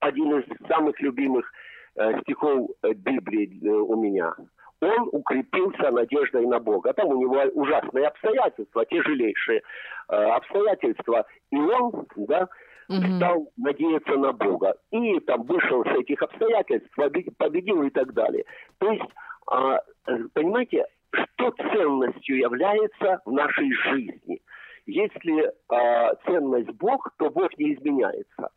[0.00, 1.50] один из самых любимых
[1.96, 4.34] э, стихов э, Библии э, у меня.
[4.84, 6.92] Он укрепился надеждой на Бога.
[6.92, 9.62] Там у него ужасные обстоятельства, тяжелейшие
[10.08, 11.24] э, обстоятельства.
[11.50, 12.48] И он, да,
[12.88, 13.16] Мгм.
[13.16, 14.74] стал надеяться на Бога.
[14.90, 18.44] И там вышел с этих обстоятельств, побе- победил и так далее.
[18.78, 19.10] То есть,
[19.50, 24.40] а, э, понимаете, что ценностью является в нашей жизни?
[24.86, 28.50] Если а, ценность Бог, то Бог не изменяется.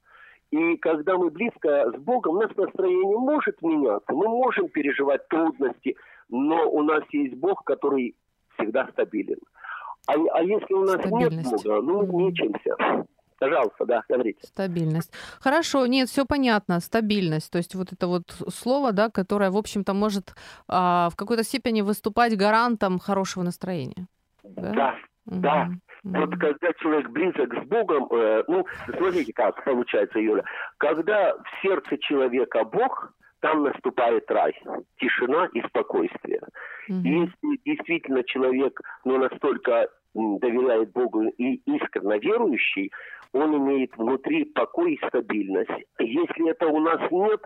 [0.51, 5.95] И когда мы близко с Богом, у нас настроение может меняться, мы можем переживать трудности,
[6.29, 8.15] но у нас есть Бог, который
[8.57, 9.39] всегда стабилен.
[10.07, 11.33] А, а если у нас нет.
[11.43, 12.27] Бога, ну, Мгм.
[12.27, 12.75] мечемся.
[13.39, 14.39] Пожалуйста, да, говорите.
[14.47, 15.13] Стабильность.
[15.39, 17.51] Хорошо, нет, все понятно, стабильность.
[17.51, 20.33] То есть вот это вот слово, да, которое, в общем-то, может
[20.67, 24.07] а, в какой-то степени выступать гарантом хорошего настроения.
[24.43, 24.73] Да?
[24.73, 25.69] Да, да.
[26.03, 28.65] Вот когда человек близок с Богом, э, ну,
[28.97, 30.43] смотрите, как получается, Юля,
[30.77, 33.11] когда в сердце человека Бог,
[33.41, 34.54] там наступает рай,
[35.00, 36.41] тишина и спокойствие.
[36.88, 37.06] Мгм.
[37.06, 42.91] И если действительно человек ну, настолько доверяет Богу и искренне верующий,
[43.34, 45.69] он имеет внутри покой и стабильность.
[46.00, 47.41] Если это у нас нет,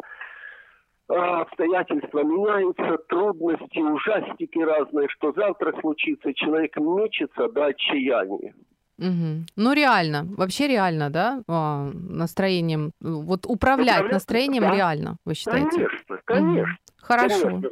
[1.10, 8.54] а, обстоятельства меняются, трудности, ужастики разные, что завтра случится, человек мечется до отчаяния.
[8.98, 9.46] Мгм.
[9.56, 14.76] Ну, реально, вообще реально, да, а, настроением, вот управлять Управлять, настроением да.
[14.76, 15.70] реально, вы считаете?
[15.70, 16.78] Конечно, конечно.
[16.98, 17.70] Хорошо, конечно.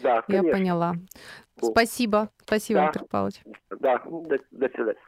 [0.00, 0.52] Да, я конечно.
[0.52, 0.94] поняла.
[1.60, 2.86] Ну, Спасибо, спасибо, да.
[2.86, 3.40] Виктор Павлович.
[3.80, 4.98] Да, до, до свидания.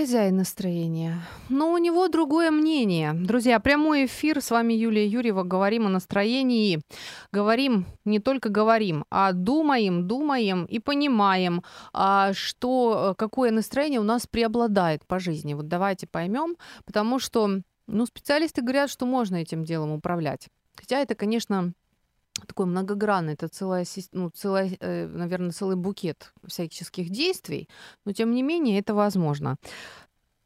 [0.00, 1.20] Хозяин настроения.
[1.50, 3.12] Но у него другое мнение.
[3.12, 4.40] Друзья, прямой эфир.
[4.40, 5.42] С вами Юлия Юрьева.
[5.42, 6.80] Говорим о настроении.
[7.32, 14.04] Говорим, не только говорим, а думаем, думаем и понимаем, а, что, э, какое настроение у
[14.04, 15.52] нас преобладает по жизни.
[15.52, 20.48] Вот давайте поймем, потому что ну, специалисты говорят, что можно этим делом управлять.
[20.76, 21.74] Хотя это, конечно,
[22.46, 27.68] такой многогранный, это целая, ну, целая, наверное, целый букет всяческих действий,
[28.04, 29.56] но тем не менее это возможно.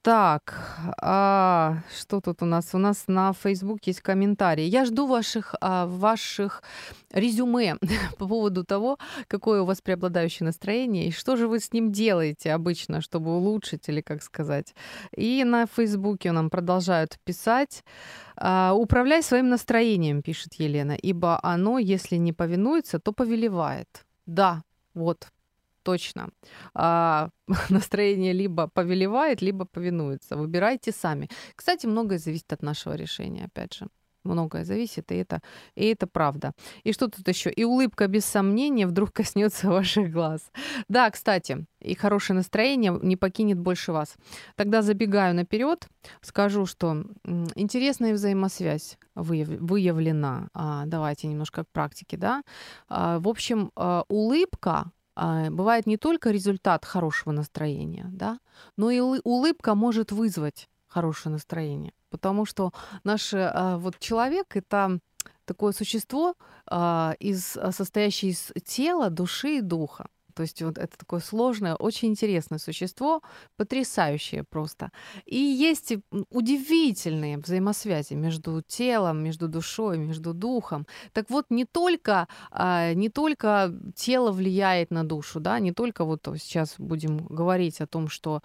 [0.04, 0.54] Так,
[1.00, 2.74] а, что тут у нас?
[2.74, 4.64] У нас на Facebook есть комментарии.
[4.64, 6.62] Я жду ваших, а, ваших
[7.10, 7.78] резюме
[8.18, 12.52] по поводу того, какое у вас преобладающее настроение и что же вы с ним делаете
[12.52, 14.74] обычно, чтобы улучшить или как сказать.
[15.16, 17.82] И на Фейсбуке нам продолжают писать.
[18.36, 24.04] А, «Управляй своим настроением», пишет Елена, «ибо оно, если не повинуется, то повелевает».
[24.26, 25.28] Да, вот,
[25.84, 26.30] точно.
[26.74, 27.28] А,
[27.70, 30.36] настроение либо повелевает, либо повинуется.
[30.36, 31.28] Выбирайте сами.
[31.54, 33.86] Кстати, многое зависит от нашего решения, опять же.
[34.24, 35.40] Многое зависит, и это,
[35.76, 36.52] и это правда.
[36.86, 37.50] И что тут еще?
[37.50, 40.50] И улыбка без сомнения вдруг коснется ваших глаз.
[40.88, 44.16] Да, кстати, и хорошее настроение не покинет больше вас.
[44.56, 45.86] Тогда забегаю наперед,
[46.22, 47.04] скажу, что
[47.54, 50.48] интересная взаимосвязь выяв- выявлена.
[50.54, 52.42] А, давайте немножко к практике, да.
[52.88, 58.38] А, в общем, а, улыбка а, бывает не только результат хорошего настроения, да,
[58.76, 62.72] но и улы- улыбка может вызвать хорошее настроение, потому что
[63.04, 64.98] наш а, вот человек это
[65.44, 66.34] такое существо,
[66.66, 70.06] а, из, состоящее из тела, души и духа.
[70.34, 73.22] То есть вот это такое сложное, очень интересное существо,
[73.56, 74.90] потрясающее просто.
[75.26, 80.86] И есть м, удивительные взаимосвязи между телом, между душой, между духом.
[81.12, 86.26] Так вот, не только, а, не только тело влияет на душу, да, не только вот
[86.38, 88.42] сейчас будем говорить о том, что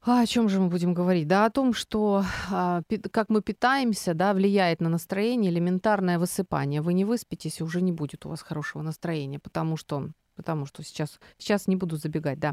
[0.00, 1.26] А о чем же мы будем говорить?
[1.26, 6.80] Да о том, что а, как мы питаемся, да, влияет на настроение элементарное высыпание.
[6.82, 10.84] Вы не выспитесь, и уже не будет у вас хорошего настроения, потому что потому что
[10.84, 12.52] сейчас, сейчас не буду забегать, да.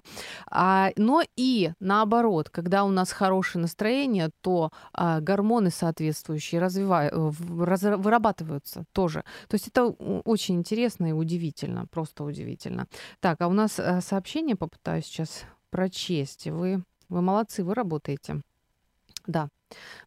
[0.50, 7.14] А, но и наоборот, когда у нас хорошее настроение, то а, гормоны соответствующие развивают,
[7.60, 9.24] раз, вырабатываются тоже.
[9.48, 12.88] То есть это очень интересно и удивительно, просто удивительно.
[13.20, 16.48] Так, а у нас а, сообщение попытаюсь сейчас прочесть.
[16.48, 18.42] Вы, вы молодцы, вы работаете.
[19.28, 19.50] Да,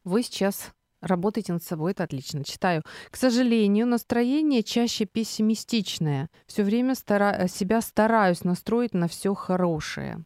[0.03, 2.45] вы сейчас работаете над собой, это отлично.
[2.45, 2.83] Читаю.
[3.11, 6.29] К сожалению, настроение чаще пессимистичное.
[6.47, 7.47] Все время стара...
[7.49, 10.25] себя стараюсь настроить на все хорошее.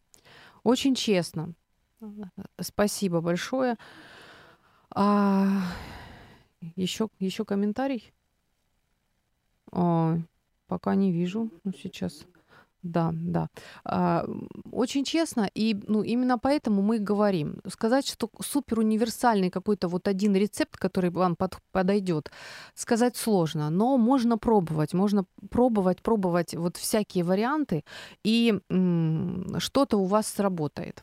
[0.63, 1.53] Очень честно.
[2.59, 3.77] Спасибо большое.
[4.93, 5.47] А...
[6.75, 8.13] Еще, еще комментарий?
[9.71, 10.17] А,
[10.67, 11.49] пока не вижу.
[11.63, 12.25] Ну, сейчас.
[12.83, 13.47] Да, да.
[13.85, 14.25] А,
[14.71, 17.61] очень честно, и ну, именно поэтому мы говорим.
[17.69, 22.29] Сказать, что супер универсальный какой-то вот один рецепт, который вам под, подойдет,
[22.75, 27.85] сказать сложно, но можно пробовать, можно пробовать, пробовать вот всякие варианты,
[28.25, 31.01] и м- что-то у вас сработает.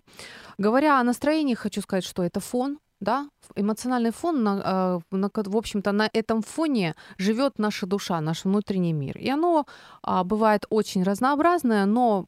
[0.58, 5.56] Говоря о настроении, хочу сказать, что это фон, да, эмоциональный фон, на, а, на, в
[5.56, 9.16] общем-то, на этом фоне живет наша душа, наш внутренний мир.
[9.18, 9.66] И оно
[10.02, 12.26] а, бывает очень разнообразное, но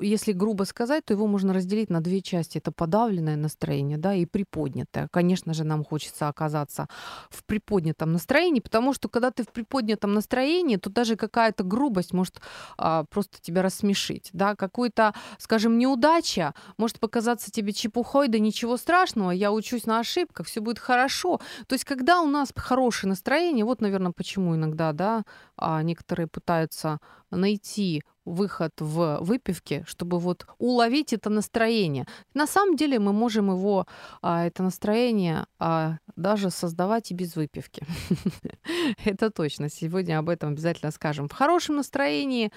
[0.00, 2.58] если грубо сказать, то его можно разделить на две части.
[2.58, 5.08] Это подавленное настроение, да, и приподнятое.
[5.10, 6.88] Конечно же, нам хочется оказаться
[7.30, 12.40] в приподнятом настроении, потому что когда ты в приподнятом настроении, то даже какая-то грубость может
[12.76, 19.30] а, просто тебя рассмешить, да, какой-то, скажем, неудача может показаться тебе чепухой, да ничего страшного,
[19.30, 21.40] я учусь на ошибках, все будет хорошо.
[21.66, 25.24] То есть, когда у нас хорошее настроение, вот, наверное, почему иногда, да,
[25.56, 26.98] а, некоторые пытаются
[27.30, 32.06] найти выход в выпивке, чтобы вот уловить это настроение.
[32.34, 33.86] На самом деле мы можем его,
[34.22, 37.82] а, это настроение, а, даже создавать и без выпивки.
[39.04, 39.68] Это точно.
[39.68, 41.28] Сегодня об этом обязательно скажем.
[41.28, 42.52] В хорошем настроении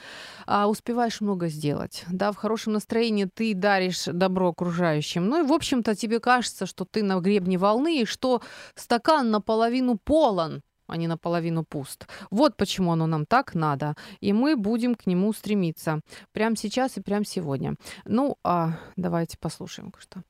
[0.45, 2.03] а, успеваешь много сделать.
[2.09, 5.27] Да, в хорошем настроении ты даришь добро окружающим.
[5.27, 8.41] Ну и, в общем-то, тебе кажется, что ты на гребне волны и что
[8.75, 12.07] стакан наполовину полон а не наполовину пуст.
[12.29, 13.95] Вот почему оно нам так надо.
[14.19, 16.01] И мы будем к нему стремиться.
[16.31, 17.75] Прямо сейчас и прямо сегодня.
[18.05, 20.23] Ну, а давайте послушаем что.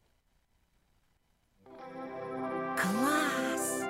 [2.75, 3.83] Класс!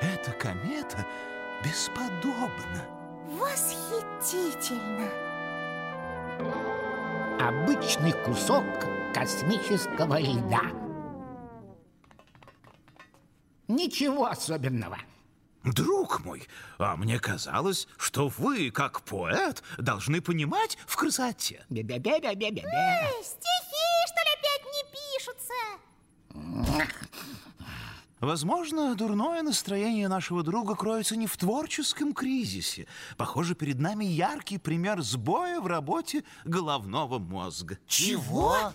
[0.00, 1.04] Эта комета
[1.64, 2.84] бесподобна.
[3.38, 5.08] Восхитительно!
[7.40, 8.64] Обычный кусок
[9.14, 10.87] космического льда.
[13.68, 14.98] Ничего особенного.
[15.62, 16.48] Друг мой,
[16.78, 21.64] а мне казалось, что вы, как поэт, должны понимать в красоте.
[21.68, 22.62] Бе-бе-бе-бе-бе-бе.
[23.22, 24.82] Стихи, что ли, опять не
[25.18, 25.54] пишутся?
[28.20, 32.86] Возможно, дурное настроение нашего друга кроется не в творческом кризисе.
[33.16, 37.78] Похоже, перед нами яркий пример сбоя в работе головного мозга.
[37.86, 38.72] Чего?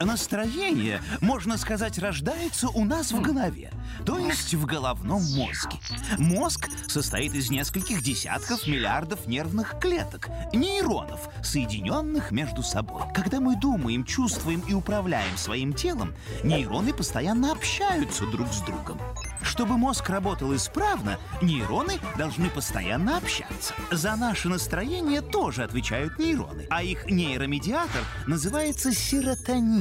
[0.00, 3.72] Настроение, можно сказать, рождается у нас в голове,
[4.06, 5.76] то есть в головном мозге.
[6.18, 13.02] Мозг состоит из нескольких десятков миллиардов нервных клеток, нейронов, соединенных между собой.
[13.12, 19.00] Когда мы думаем, чувствуем и управляем своим телом, нейроны постоянно общаются друг с другом.
[19.42, 23.74] Чтобы мозг работал исправно, нейроны должны постоянно общаться.
[23.90, 28.92] За наше настроение тоже отвечают нейроны, а их нейромедиатор называется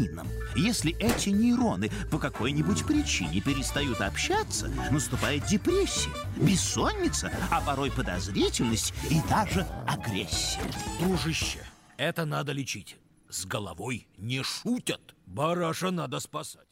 [0.07, 0.27] серотонином.
[0.55, 9.21] Если эти нейроны по какой-нибудь причине перестают общаться, наступает депрессия, бессонница, а порой подозрительность и
[9.29, 10.61] даже агрессия.
[10.99, 11.59] Дружище,
[11.97, 12.97] это надо лечить.
[13.29, 15.15] С головой не шутят.
[15.25, 16.66] Бараша надо спасать.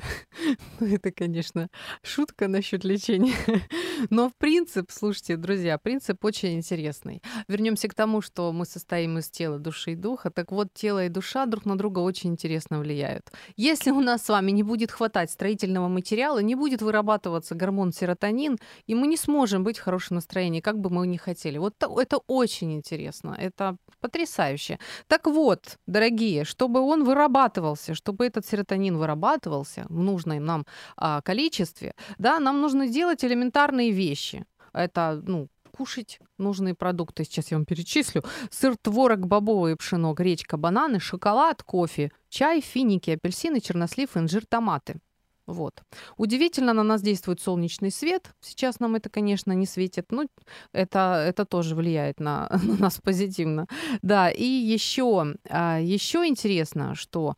[0.80, 1.68] Ну, это, конечно,
[2.02, 3.34] шутка насчет лечения.
[4.10, 7.22] Но принцип, слушайте, друзья, принцип очень интересный.
[7.48, 10.30] Вернемся к тому, что мы состоим из тела, души и духа.
[10.30, 13.30] Так вот, тело и душа друг на друга очень интересно влияют.
[13.56, 18.58] Если у нас с вами не будет хватать строительного материала, не будет вырабатываться гормон серотонин,
[18.86, 21.58] и мы не сможем быть в хорошем настроении, как бы мы ни хотели.
[21.58, 23.36] Вот это очень интересно.
[23.38, 24.78] Это потрясающе.
[25.06, 31.94] Так вот, дорогие, чтобы он вырабатывался, чтобы этот серотонин вырабатывался в нужном нам а, количестве,
[32.18, 34.44] да, нам нужно делать элементарные вещи.
[34.72, 37.24] Это, ну, кушать нужные продукты.
[37.24, 38.22] Сейчас я вам перечислю.
[38.50, 45.00] Сыр, творог, бобовое пшено, гречка, бананы, шоколад, кофе, чай, финики, апельсины, чернослив, инжир, томаты.
[45.46, 45.82] Вот.
[46.16, 48.34] Удивительно, на нас действует солнечный свет.
[48.40, 50.26] Сейчас нам это, конечно, не светит, но
[50.72, 53.66] это, это тоже влияет на, на нас позитивно.
[54.02, 57.34] Да, и еще, еще интересно, что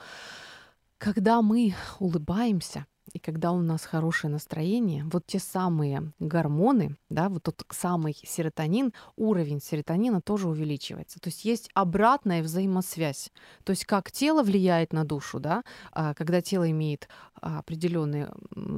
[1.02, 7.42] когда мы улыбаемся, и когда у нас хорошее настроение, вот те самые гормоны, да, вот
[7.42, 11.20] тот самый серотонин, уровень серотонина тоже увеличивается.
[11.20, 13.30] То есть есть обратная взаимосвязь.
[13.64, 18.30] То есть как тело влияет на душу, да, а, когда тело имеет определенные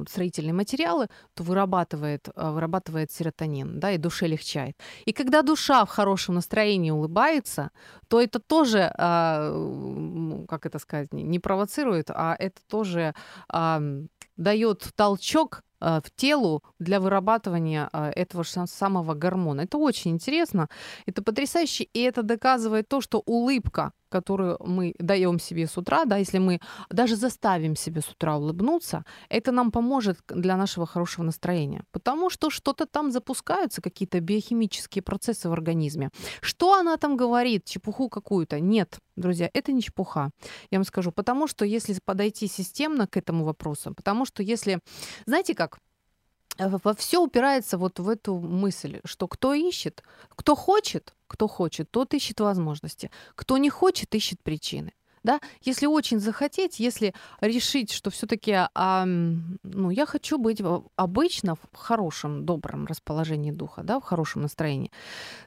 [0.09, 4.77] строительные материалы, то вырабатывает, а, вырабатывает серотонин, да, и душе легчает.
[5.05, 7.71] И когда душа в хорошем настроении улыбается,
[8.07, 13.13] то это тоже, а, как это сказать, не провоцирует, а это тоже
[14.37, 19.61] дает толчок а, в телу для вырабатывания а, этого же самого гормона.
[19.61, 20.69] Это очень интересно,
[21.05, 26.17] это потрясающе, и это доказывает то, что улыбка, которую мы даем себе с утра, да,
[26.17, 31.83] если мы даже заставим себе с утра улыбнуться, это нам поможет для нашего хорошего настроения,
[31.91, 36.09] потому что что-то там запускаются, какие-то биохимические процессы в организме.
[36.41, 38.59] Что она там говорит, чепуху какую-то?
[38.59, 40.31] Нет, друзья, это не чепуха,
[40.71, 44.79] я вам скажу, потому что если подойти системно к этому вопросу, потому что если,
[45.25, 45.79] знаете как,
[46.97, 52.39] все упирается вот в эту мысль, что кто ищет, кто хочет, кто хочет, тот ищет
[52.39, 54.93] возможности, кто не хочет, ищет причины
[55.25, 60.61] да, если очень захотеть, если решить, что все-таки, а, ну, я хочу быть
[60.95, 64.91] обычно в хорошем, добром расположении духа, да, в хорошем настроении,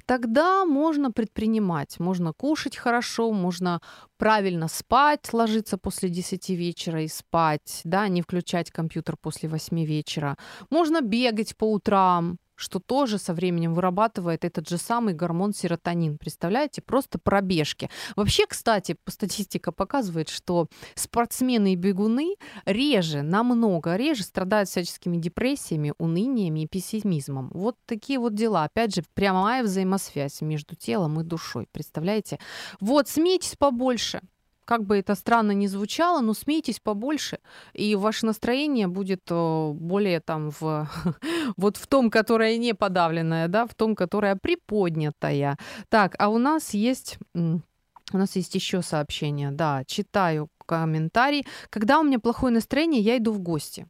[0.05, 3.81] тогда можно предпринимать, можно кушать хорошо, можно
[4.17, 10.37] правильно спать, ложиться после 10 вечера и спать, да, не включать компьютер после 8 вечера,
[10.71, 16.19] можно бегать по утрам, что тоже со временем вырабатывает этот же самый гормон серотонин.
[16.19, 16.83] Представляете?
[16.83, 17.89] Просто пробежки.
[18.17, 22.35] Вообще, кстати, статистика показывает, что спортсмены и бегуны
[22.67, 27.51] реже, намного реже страдают всяческими депрессиями, уныниями и пессимизмом.
[27.55, 28.65] Вот такие вот дела.
[28.65, 31.69] Опять же, прямая взаимосвязь между телом и душой.
[31.71, 32.39] Представляете?
[32.81, 34.21] Вот, смейтесь побольше
[34.69, 37.39] как бы это странно ни звучало, но смейтесь побольше,
[37.73, 40.87] и ваше настроение будет э, более там в
[41.57, 45.57] вот в том, которое не подавленное, да, в том, которое приподнятое.
[45.89, 51.47] Так, а у нас есть у нас есть еще сообщение, да, читаю комментарий.
[51.71, 53.87] Когда у меня плохое настроение, я иду в гости.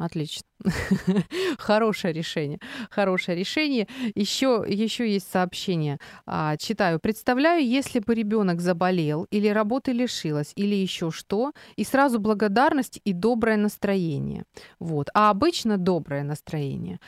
[0.00, 0.44] Отлично.
[1.58, 2.58] Хорошее решение.
[2.90, 3.86] Хорошее решение.
[4.14, 5.98] Еще, еще есть сообщение.
[6.24, 7.00] А, читаю.
[7.00, 13.12] Представляю, если бы ребенок заболел или работы лишилась, или еще что, и сразу благодарность и
[13.12, 14.44] доброе настроение.
[14.78, 15.10] Вот.
[15.12, 16.98] А обычно доброе настроение.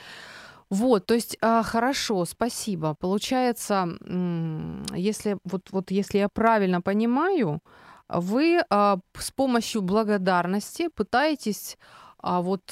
[0.68, 2.94] Вот, то есть а, хорошо, спасибо.
[2.94, 3.88] Получается,
[4.94, 7.62] если вот, вот если я правильно понимаю,
[8.08, 11.78] вы а, с помощью благодарности пытаетесь
[12.22, 12.62] а, вот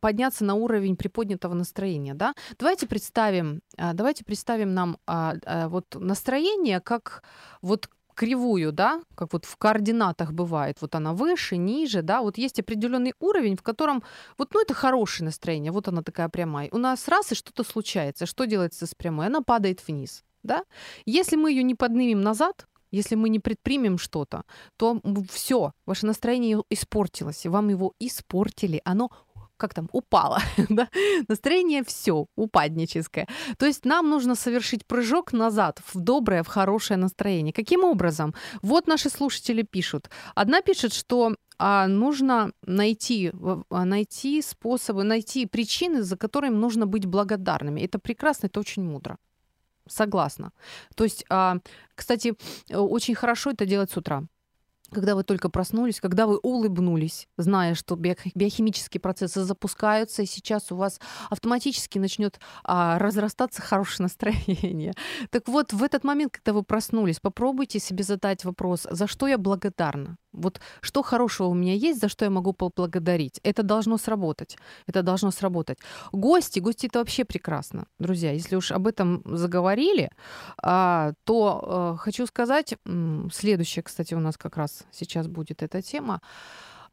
[0.00, 2.34] подняться на уровень приподнятого настроения, да?
[2.58, 7.22] Давайте представим, а, давайте представим нам а, а, вот настроение как
[7.62, 12.58] вот кривую, да, как вот в координатах бывает, вот она выше, ниже, да, вот есть
[12.58, 14.02] определенный уровень, в котором
[14.36, 16.68] вот, ну, это хорошее настроение, вот она такая прямая.
[16.72, 19.26] У нас раз и что-то случается, что делается с прямой?
[19.26, 20.64] Она падает вниз, да.
[21.06, 24.42] Если мы ее не поднимем назад, если мы не предпримем что-то,
[24.76, 29.10] то все, ваше настроение испортилось, вам его испортили, оно
[29.58, 30.88] как там, упало, да?
[31.28, 33.26] настроение все упадническое.
[33.58, 37.52] То есть нам нужно совершить прыжок назад в доброе, в хорошее настроение.
[37.52, 38.34] Каким образом?
[38.62, 40.10] Вот наши слушатели пишут.
[40.34, 43.32] Одна пишет, что а нужно найти,
[43.70, 47.80] а, найти способы, найти причины, за которыми нужно быть благодарными.
[47.80, 49.18] Это прекрасно, это очень мудро.
[49.88, 50.52] Согласна.
[50.94, 51.58] То есть, а,
[51.94, 52.34] кстати,
[52.72, 54.26] очень хорошо это делать с утра
[54.90, 60.76] когда вы только проснулись, когда вы улыбнулись, зная, что биохимические процессы запускаются, и сейчас у
[60.76, 64.94] вас автоматически начнет а, разрастаться хорошее настроение.
[65.30, 69.38] Так вот, в этот момент, когда вы проснулись, попробуйте себе задать вопрос, за что я
[69.38, 70.16] благодарна?
[70.38, 73.40] Вот что хорошего у меня есть, за что я могу поблагодарить?
[73.42, 74.56] Это должно сработать.
[74.86, 75.78] Это должно сработать.
[76.12, 78.32] Гости, гости это вообще прекрасно, друзья.
[78.32, 80.10] Если уж об этом заговорили,
[80.62, 82.74] а, то а, хочу сказать,
[83.32, 86.20] следующее, кстати, у нас как раз сейчас будет эта тема.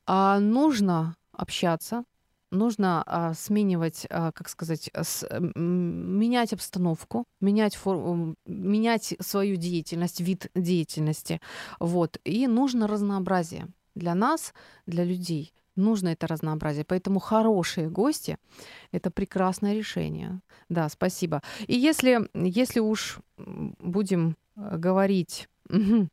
[0.05, 2.03] А, нужно общаться,
[2.51, 10.51] нужно а, сменивать, а, как сказать, с, менять обстановку, менять, фор, менять свою деятельность, вид
[10.55, 11.41] деятельности.
[11.79, 12.19] Вот.
[12.23, 14.53] И нужно разнообразие для нас,
[14.85, 15.53] для людей.
[15.75, 16.85] Нужно это разнообразие.
[16.85, 18.37] Поэтому хорошие гости—
[18.91, 20.39] это прекрасное решение.
[20.69, 21.41] Да, спасибо.
[21.67, 25.49] И если, если уж будем э, говорить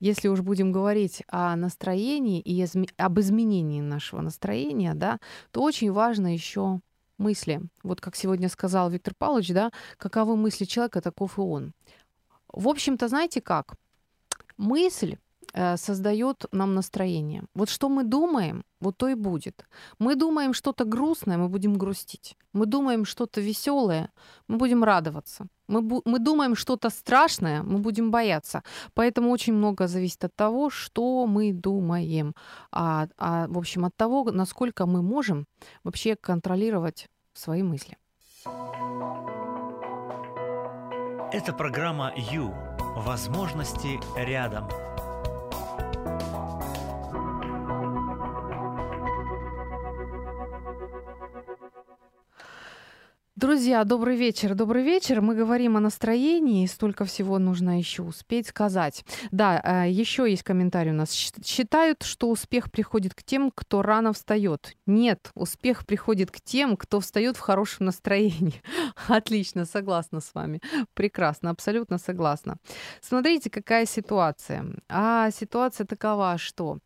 [0.00, 5.18] если уж будем говорить о настроении и об изменении нашего настроения, да,
[5.50, 6.80] то очень важно еще
[7.18, 7.60] мысли.
[7.82, 11.72] Вот как сегодня сказал Виктор Павлович, да, каковы мысли человека, таков и он.
[12.52, 13.74] В общем-то, знаете как?
[14.56, 15.16] Мысль
[15.76, 17.42] создает нам настроение.
[17.54, 19.66] Вот что мы думаем, вот то и будет.
[19.98, 22.36] Мы думаем что-то грустное, мы будем грустить.
[22.52, 24.10] Мы думаем что-то веселое,
[24.48, 25.46] мы будем радоваться.
[25.68, 28.62] Мы, бу- мы думаем что-то страшное, мы будем бояться.
[28.94, 32.34] Поэтому очень много зависит от того, что мы думаем.
[32.72, 35.46] А, а, в общем, от того, насколько мы можем
[35.84, 37.96] вообще контролировать свои мысли.
[41.32, 42.54] Это программа «Ю».
[42.96, 44.68] Возможности рядом.
[53.40, 55.20] Друзья, добрый вечер, добрый вечер.
[55.20, 59.04] Мы говорим о настроении, столько всего нужно еще успеть сказать.
[59.30, 61.12] Да, э, еще есть комментарий у нас.
[61.12, 64.74] Считают, что успех приходит к тем, кто рано встает.
[64.86, 68.60] Нет, успех приходит к тем, кто встает в хорошем настроении.
[69.06, 70.60] Отлично, согласна с вами.
[70.94, 72.56] Прекрасно, абсолютно согласна.
[73.00, 74.64] Смотрите, какая ситуация.
[74.88, 76.78] А ситуация такова, что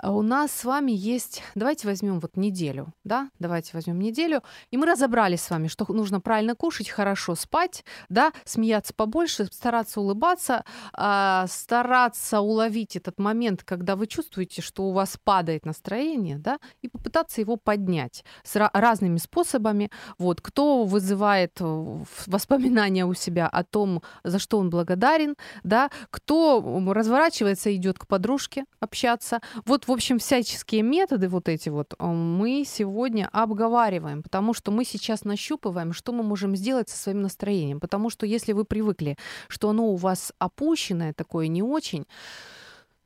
[0.00, 1.42] а у нас с вами есть...
[1.56, 3.30] Давайте возьмем вот неделю, да?
[3.40, 4.42] Давайте возьмем неделю.
[4.70, 10.00] И мы разобрались с вами, что нужно правильно кушать, хорошо спать, да, смеяться побольше, стараться
[10.00, 16.58] улыбаться, а, стараться уловить этот момент, когда вы чувствуете, что у вас падает настроение, да,
[16.82, 19.90] и попытаться его поднять с разными способами.
[20.18, 26.82] Вот, кто вызывает э, воспоминания у себя о том, за что он благодарен, да, кто
[26.92, 29.40] разворачивается и идет к подружке общаться.
[29.64, 34.84] Вот, в общем, всяческие методы вот эти вот э, мы сегодня обговариваем, потому что мы
[34.84, 37.80] сейчас нащупываем, что мы можем сделать со своим настроением.
[37.80, 39.16] Потому что если вы привыкли,
[39.48, 42.06] что оно у вас опущенное, такое не очень,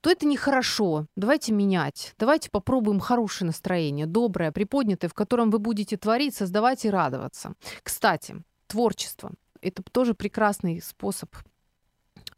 [0.00, 1.06] то это нехорошо.
[1.16, 2.14] Давайте менять.
[2.18, 7.54] Давайте попробуем хорошее настроение, доброе, приподнятое, в котором вы будете творить, создавать и радоваться.
[7.82, 11.34] Кстати, творчество— это тоже прекрасный способ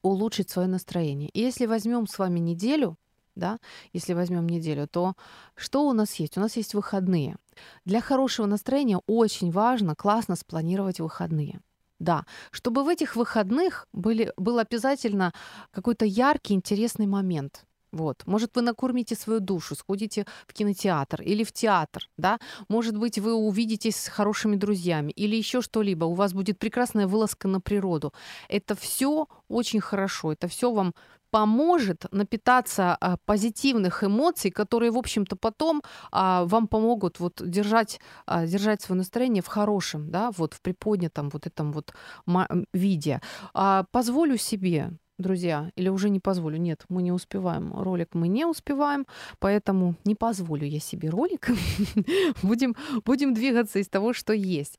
[0.03, 1.31] улучшить свое настроение.
[1.31, 2.97] И если возьмем с вами неделю,
[3.35, 3.59] да,
[3.93, 5.14] если возьмем неделю, то
[5.55, 6.37] что у нас есть?
[6.37, 7.37] У нас есть выходные.
[7.85, 11.61] Для хорошего настроения очень важно классно спланировать выходные.
[12.01, 15.32] Да, чтобы в этих выходных были, был обязательно
[15.70, 17.64] какой-то яркий, интересный момент.
[17.95, 18.27] Вот.
[18.27, 22.39] Может, вы накормите свою душу, сходите в кинотеатр или в театр, да?
[22.69, 26.05] Может быть, вы увидитесь с хорошими друзьями или еще что-либо.
[26.05, 28.13] У вас будет прекрасная вылазка на природу.
[28.49, 30.33] Это все очень хорошо.
[30.33, 30.93] Это все вам
[31.31, 38.47] поможет напитаться а, позитивных эмоций, которые, в общем-то, потом а, вам помогут вот держать, а,
[38.47, 41.93] держать свое настроение в хорошем, да, вот в приподнятом вот этом вот
[42.73, 43.21] виде.
[43.53, 46.57] А, позволю себе друзья, или уже не позволю.
[46.59, 47.73] Нет, мы не успеваем.
[47.75, 49.07] Ролик мы не успеваем,
[49.39, 51.49] поэтому не позволю я себе ролик.
[52.43, 54.79] будем, будем двигаться из того, что есть.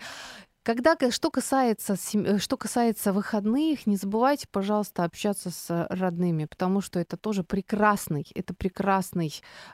[0.64, 7.00] Когда, что касается, э, что касается выходных, не забывайте, пожалуйста, общаться с родными, потому что
[7.00, 9.32] это тоже прекрасный, это прекрасный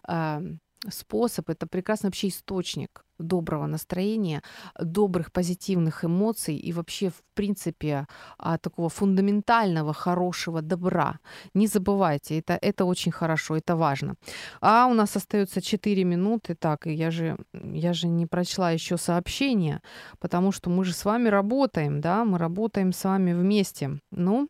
[0.08, 0.42] э,
[0.90, 4.42] способ, это прекрасный вообще источник доброго настроения,
[4.80, 8.08] добрых позитивных эмоций и вообще, в принципе,
[8.38, 11.20] а, такого фундаментального хорошего добра.
[11.54, 14.16] Не забывайте, это, это очень хорошо, это важно.
[14.62, 16.56] А у нас остается 4 минуты.
[16.56, 19.82] Так, я же, я же не прочла еще сообщение,
[20.20, 24.00] потому что мы же с вами работаем, да, мы работаем с вами вместе.
[24.12, 24.50] Ну,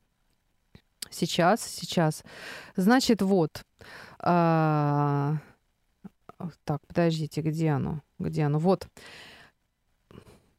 [1.09, 2.23] сейчас, сейчас.
[2.75, 3.63] Значит, вот.
[4.19, 5.37] а,
[6.63, 8.01] так, подождите, где оно?
[8.19, 8.59] Где оно?
[8.59, 8.87] Вот.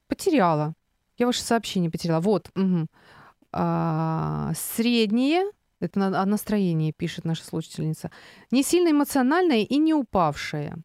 [0.08, 0.74] Потеряла.
[1.18, 2.20] Я ваше сообщение потеряла.
[2.20, 2.50] Вот.
[2.54, 2.88] мгм.
[3.52, 5.44] А, среднее,
[5.80, 8.10] это о настроении пишет наша слушательница,
[8.50, 10.76] не сильно эмоциональное и не упавшее.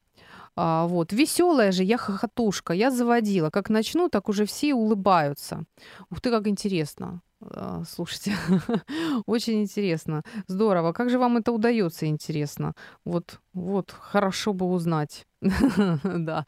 [0.57, 1.13] А, вот.
[1.13, 3.49] Веселая же, я хохотушка, я заводила.
[3.51, 5.63] Как начну, так уже все улыбаются.
[6.09, 7.21] Ух ты, как интересно.
[7.41, 8.35] А, Слушайте,
[9.27, 10.23] очень интересно.
[10.47, 10.93] Здорово.
[10.93, 12.73] Как же вам это удается, интересно?
[13.05, 15.25] Вот, вот, хорошо бы узнать.
[16.03, 16.45] Да.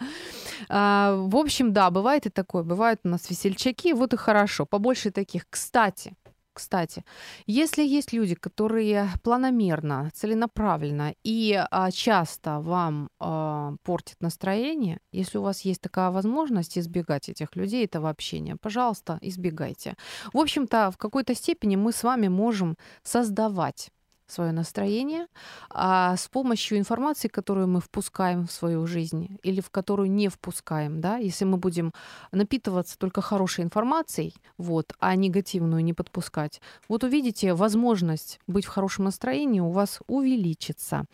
[0.69, 2.63] А, В общем, да, бывает и такое.
[2.63, 4.65] Бывают у нас весельчаки, вот и хорошо.
[4.65, 5.45] Побольше таких.
[5.49, 6.15] Кстати,
[6.59, 7.03] кстати,
[7.47, 15.41] если есть люди, которые планомерно, целенаправленно и а, часто вам а, портят настроение, если у
[15.41, 19.95] вас есть такая возможность избегать этих людей, этого общения, пожалуйста, избегайте.
[20.33, 23.89] В общем-то, в какой-то степени мы с вами можем создавать
[24.31, 25.27] свое настроение
[25.69, 31.01] а с помощью информации, которую мы впускаем в свою жизнь или в которую не впускаем,
[31.01, 31.93] да, если мы будем
[32.31, 39.05] напитываться только хорошей информацией, вот, а негативную не подпускать, вот увидите, возможность быть в хорошем
[39.05, 41.05] настроении у вас увеличится.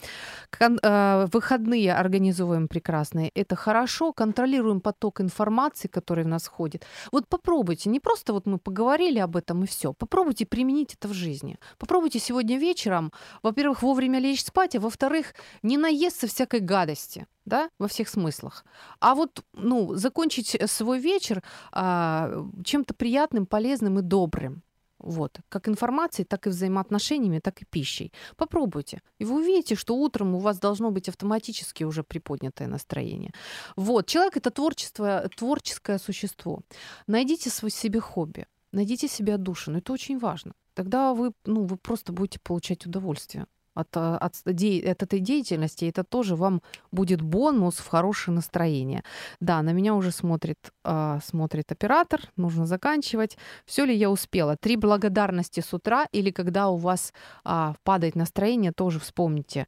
[0.50, 6.86] Кон- э, выходные организуем прекрасные, это хорошо, контролируем поток информации, который в нас входит.
[7.12, 11.14] Вот попробуйте, не просто вот мы поговорили об этом и все, попробуйте применить это в
[11.14, 11.58] жизни.
[11.78, 13.05] Попробуйте сегодня вечером,
[13.44, 15.34] во-первых, вовремя лечь спать, а во-вторых,
[15.64, 18.66] не наесться всякой гадости, да, во всех смыслах.
[19.00, 24.64] А вот, ну, закончить свой вечер а, чем-то приятным, полезным и добрым.
[25.00, 25.40] Вот.
[25.50, 28.12] Как информацией, так и взаимоотношениями, так и пищей.
[28.38, 29.02] Попробуйте.
[29.20, 33.32] И вы увидите, что утром у вас должно быть автоматически уже приподнятое настроение.
[33.76, 34.08] Вот.
[34.08, 36.62] Человек— это творчество, творческое существо.
[37.08, 38.48] Найдите свой себе хобби.
[38.76, 39.78] Найдите себе отдушину.
[39.78, 40.52] Это очень важно.
[40.74, 45.86] Тогда вы, ну, вы просто будете получать удовольствие от, а, от, от этой деятельности.
[45.86, 46.62] И это тоже вам
[46.92, 49.04] будет бонус в хорошее настроение.
[49.40, 52.22] Да, на меня уже смотрит, а, смотрит оператор.
[52.38, 53.38] Нужно заканчивать.
[53.66, 54.58] Все ли я успела?
[54.58, 57.14] Три благодарности с утра или когда у вас
[57.46, 59.68] а, падает настроение, тоже вспомните.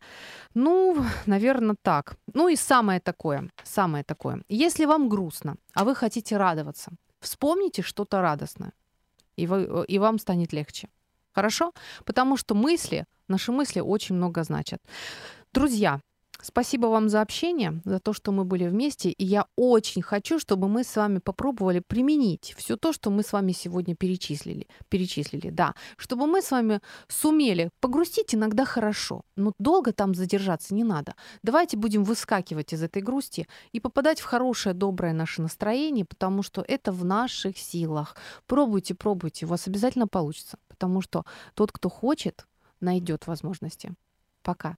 [0.53, 2.17] Ну, наверное, так.
[2.33, 4.41] Ну и самое такое, самое такое.
[4.49, 6.91] Если вам грустно, а вы хотите радоваться,
[7.21, 8.73] вспомните что-то радостное,
[9.37, 10.89] и, вы, и вам станет легче.
[11.31, 11.71] Хорошо?
[12.03, 14.81] Потому что мысли, наши мысли очень много значат.
[15.53, 16.01] Друзья,
[16.47, 19.09] спасибо вам за общение, за то, что мы были вместе.
[19.09, 23.33] И я очень хочу, чтобы мы с вами попробовали применить все то, что мы с
[23.33, 24.67] вами сегодня перечислили.
[24.89, 25.75] Перечислили, да.
[25.97, 31.15] Чтобы мы с вами сумели погрустить иногда хорошо, но долго там задержаться не надо.
[31.43, 36.63] Давайте будем выскакивать из этой грусти и попадать в хорошее, доброе наше настроение, потому что
[36.67, 38.15] это в наших силах.
[38.45, 41.25] Пробуйте, пробуйте, у вас обязательно получится потому что
[41.55, 42.47] тот, кто хочет,
[42.79, 43.93] найдет возможности.
[44.43, 44.77] Пока.